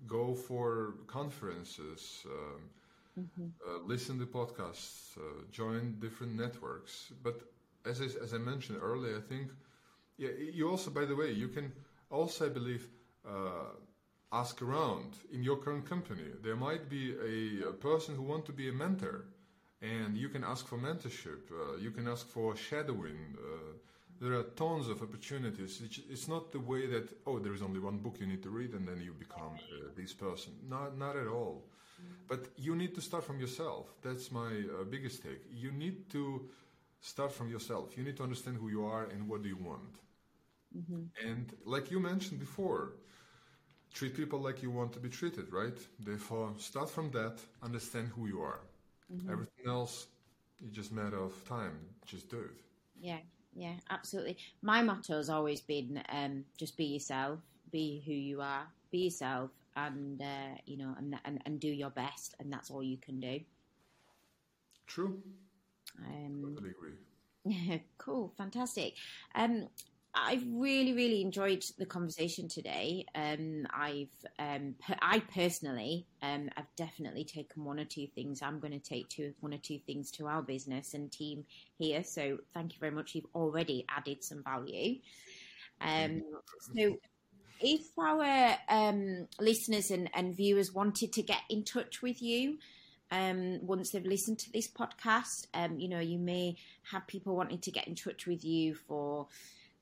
go 0.08 0.34
for 0.34 0.96
conferences. 1.08 2.26
Um, 2.26 2.62
mm-hmm. 3.20 3.48
uh, 3.68 3.80
listen 3.86 4.20
to 4.20 4.26
podcasts, 4.26 5.18
uh, 5.18 5.44
join 5.52 6.00
different 6.00 6.34
networks. 6.36 7.14
But 7.24 7.42
as 7.86 8.02
I, 8.02 8.06
as 8.24 8.34
I 8.34 8.40
mentioned 8.40 8.80
earlier, 8.82 9.18
I 9.18 9.22
think 9.22 9.52
yeah, 10.18 10.30
you 10.54 10.70
also, 10.70 10.92
by 10.92 11.06
the 11.06 11.16
way, 11.16 11.32
you 11.32 11.50
can 11.50 11.72
also, 12.10 12.46
I 12.46 12.50
believe, 12.50 12.88
uh, 13.28 13.74
ask 14.32 14.62
around 14.62 15.16
in 15.32 15.44
your 15.44 15.58
current 15.58 15.88
company. 15.88 16.24
There 16.44 16.56
might 16.56 16.90
be 16.90 17.14
a, 17.14 17.70
a 17.70 17.74
person 17.74 18.16
who 18.16 18.24
want 18.24 18.46
to 18.46 18.52
be 18.52 18.70
a 18.70 18.74
mentor, 18.74 19.26
and 19.82 20.18
you 20.18 20.30
can 20.30 20.44
ask 20.44 20.68
for 20.68 20.78
mentorship. 20.78 21.52
Uh, 21.52 21.78
you 21.78 21.92
can 21.92 22.08
ask 22.08 22.28
for 22.28 22.56
shadowing. 22.56 23.38
Uh, 23.38 23.74
there 24.20 24.34
are 24.34 24.44
tons 24.44 24.88
of 24.88 25.02
opportunities. 25.02 25.82
It's 26.10 26.28
not 26.28 26.52
the 26.52 26.60
way 26.60 26.88
that 26.88 27.10
oh, 27.28 27.40
there 27.40 27.54
is 27.54 27.62
only 27.62 27.80
one 27.80 27.98
book 27.98 28.16
you 28.20 28.28
need 28.28 28.44
to 28.44 28.50
read 28.50 28.74
and 28.74 28.88
then 28.88 29.02
you 29.02 29.14
become 29.14 29.56
uh, 29.56 29.90
this 29.96 30.14
person. 30.14 30.54
Not 30.70 30.98
not 30.98 31.16
at 31.18 31.28
all. 31.28 31.66
But 32.28 32.48
you 32.58 32.76
need 32.76 32.96
to 32.96 33.02
start 33.02 33.24
from 33.24 33.40
yourself. 33.40 33.94
That's 34.02 34.32
my 34.32 34.50
uh, 34.50 34.84
biggest 34.84 35.24
take. 35.24 35.44
You 35.52 35.72
need 35.72 36.10
to 36.12 36.50
start 37.02 37.32
from 37.32 37.50
yourself. 37.50 37.98
You 37.98 38.04
need 38.04 38.18
to 38.18 38.24
understand 38.24 38.58
who 38.58 38.70
you 38.70 38.86
are 38.86 39.06
and 39.06 39.30
what 39.30 39.44
do 39.44 39.50
you 39.50 39.58
want. 39.58 40.00
Mm-hmm. 40.78 41.28
And 41.28 41.54
like 41.66 41.92
you 41.92 42.00
mentioned 42.00 42.40
before, 42.40 42.94
treat 43.94 44.16
people 44.16 44.40
like 44.40 44.62
you 44.62 44.72
want 44.72 44.94
to 44.94 45.00
be 45.00 45.10
treated, 45.10 45.52
right? 45.52 45.78
Therefore, 46.00 46.54
start 46.58 46.90
from 46.90 47.12
that, 47.12 47.40
understand 47.64 48.10
who 48.16 48.28
you 48.28 48.42
are. 48.42 48.60
Mm-hmm. 49.12 49.32
Everything 49.32 49.66
else, 49.68 50.08
it's 50.62 50.76
just 50.76 50.92
a 50.92 50.96
matter 50.96 51.22
of 51.22 51.34
time. 51.48 51.78
Just 52.06 52.30
do 52.30 52.40
it. 52.40 52.62
Yeah, 53.00 53.20
yeah, 53.56 53.76
absolutely. 53.90 54.38
My 54.62 54.82
motto 54.82 55.18
has 55.18 55.30
always 55.30 55.62
been 55.62 56.02
um, 56.10 56.44
just 56.58 56.76
be 56.78 56.86
yourself, 56.86 57.40
be 57.72 58.04
who 58.06 58.14
you 58.14 58.42
are, 58.42 58.68
be 58.92 59.00
yourself, 59.00 59.52
and 59.76 60.22
uh, 60.22 60.56
you 60.66 60.78
know 60.78 60.94
and, 60.98 61.16
and 61.26 61.42
and 61.46 61.60
do 61.60 61.68
your 61.68 61.90
best 61.90 62.36
and 62.40 62.52
that's 62.52 62.72
all 62.72 62.84
you 62.84 62.98
can 62.98 63.20
do 63.20 63.40
true 64.88 65.22
um, 66.06 66.42
totally 66.42 66.72
agree 66.72 67.82
cool 67.98 68.34
fantastic 68.38 68.94
um 69.36 69.68
I've 70.16 70.44
really, 70.48 70.94
really 70.94 71.22
enjoyed 71.22 71.64
the 71.78 71.86
conversation 71.86 72.48
today. 72.48 73.06
Um, 73.14 73.68
I've, 73.74 74.08
um, 74.40 74.76
per- 74.86 74.96
I 75.02 75.20
personally, 75.20 76.06
um, 76.22 76.50
have 76.56 76.68
definitely 76.78 77.26
taken 77.26 77.66
one 77.66 77.80
or 77.80 77.86
two 77.86 78.08
things. 78.16 78.42
I'm 78.42 78.60
going 78.60 78.72
to 78.72 78.80
take 78.80 79.10
two, 79.10 79.34
one 79.42 79.54
or 79.54 79.58
two 79.58 79.80
things 79.86 80.12
to 80.12 80.28
our 80.28 80.42
business 80.42 80.94
and 80.94 81.12
team 81.12 81.46
here. 81.78 82.04
So 82.04 82.38
thank 82.54 82.74
you 82.74 82.80
very 82.80 82.94
much. 82.94 83.14
You've 83.14 83.26
already 83.36 83.86
added 83.90 84.24
some 84.24 84.42
value. 84.44 85.00
Um, 85.82 86.24
so 86.76 86.98
if 87.60 87.82
our 88.00 88.56
um, 88.70 89.28
listeners 89.40 89.92
and, 89.92 90.10
and 90.14 90.36
viewers 90.36 90.74
wanted 90.74 91.12
to 91.14 91.22
get 91.22 91.42
in 91.50 91.64
touch 91.64 92.02
with 92.02 92.22
you, 92.22 92.58
um, 93.12 93.60
once 93.66 93.92
they've 93.92 94.06
listened 94.06 94.40
to 94.40 94.52
this 94.52 94.68
podcast. 94.68 95.48
Um, 95.54 95.80
you 95.80 95.88
know, 95.88 96.00
you 96.00 96.18
may 96.18 96.58
have 96.92 97.08
people 97.08 97.36
wanting 97.36 97.60
to 97.60 97.72
get 97.72 97.88
in 97.88 97.96
touch 97.96 98.26
with 98.26 98.44
you 98.44 98.76
for, 98.76 99.28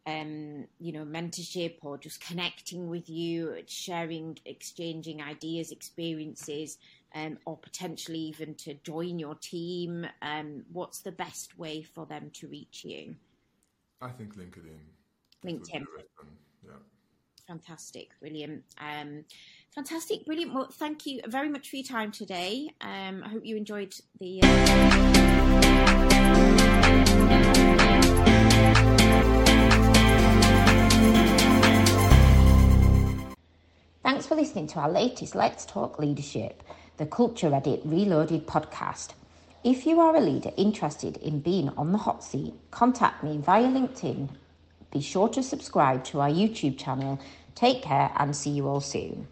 um, 0.05 0.65
you 0.79 0.91
know, 0.91 1.05
mentorship 1.05 1.77
or 1.81 1.97
just 1.97 2.21
connecting 2.21 2.89
with 2.89 3.09
you, 3.09 3.57
sharing, 3.67 4.37
exchanging 4.45 5.21
ideas, 5.21 5.71
experiences, 5.71 6.77
um, 7.15 7.37
or 7.45 7.57
potentially 7.57 8.19
even 8.19 8.55
to 8.55 8.73
join 8.75 9.19
your 9.19 9.35
team. 9.35 10.05
Um, 10.21 10.65
what's 10.71 10.99
the 10.99 11.11
best 11.11 11.57
way 11.57 11.83
for 11.83 12.05
them 12.05 12.31
to 12.35 12.47
reach 12.47 12.83
you? 12.83 13.15
I 14.01 14.09
think 14.09 14.35
LinkedIn. 14.35 14.79
LinkedIn. 15.45 15.85
Yeah. 16.65 16.71
Fantastic, 17.47 18.09
brilliant. 18.19 18.63
Um, 18.79 19.25
fantastic, 19.73 20.25
brilliant. 20.25 20.53
Well, 20.53 20.69
thank 20.71 21.05
you 21.05 21.21
very 21.27 21.49
much 21.49 21.69
for 21.69 21.77
your 21.77 21.85
time 21.85 22.11
today. 22.11 22.69
Um, 22.81 23.23
I 23.23 23.29
hope 23.29 23.45
you 23.45 23.55
enjoyed 23.55 23.93
the. 24.19 24.41
Uh... 24.43 26.09
for 34.33 34.41
listening 34.41 34.65
to 34.65 34.79
our 34.79 34.89
latest 34.89 35.35
Let's 35.35 35.63
Talk 35.63 35.99
Leadership, 35.99 36.63
the 36.97 37.05
Culture 37.05 37.53
Edit 37.53 37.81
Reloaded 37.85 38.47
podcast. 38.47 39.09
If 39.63 39.85
you 39.85 39.99
are 39.99 40.15
a 40.15 40.21
leader 40.21 40.49
interested 40.57 41.17
in 41.17 41.39
being 41.39 41.69
on 41.77 41.91
the 41.91 41.99
hot 41.99 42.23
seat, 42.23 42.55
contact 42.71 43.23
me 43.23 43.37
via 43.37 43.67
LinkedIn 43.67 44.29
be 44.91 45.01
sure 45.01 45.29
to 45.29 45.43
subscribe 45.43 46.03
to 46.05 46.21
our 46.21 46.29
YouTube 46.29 46.79
channel. 46.79 47.19
Take 47.53 47.83
care 47.83 48.11
and 48.15 48.35
see 48.35 48.49
you 48.49 48.67
all 48.67 48.81
soon. 48.81 49.27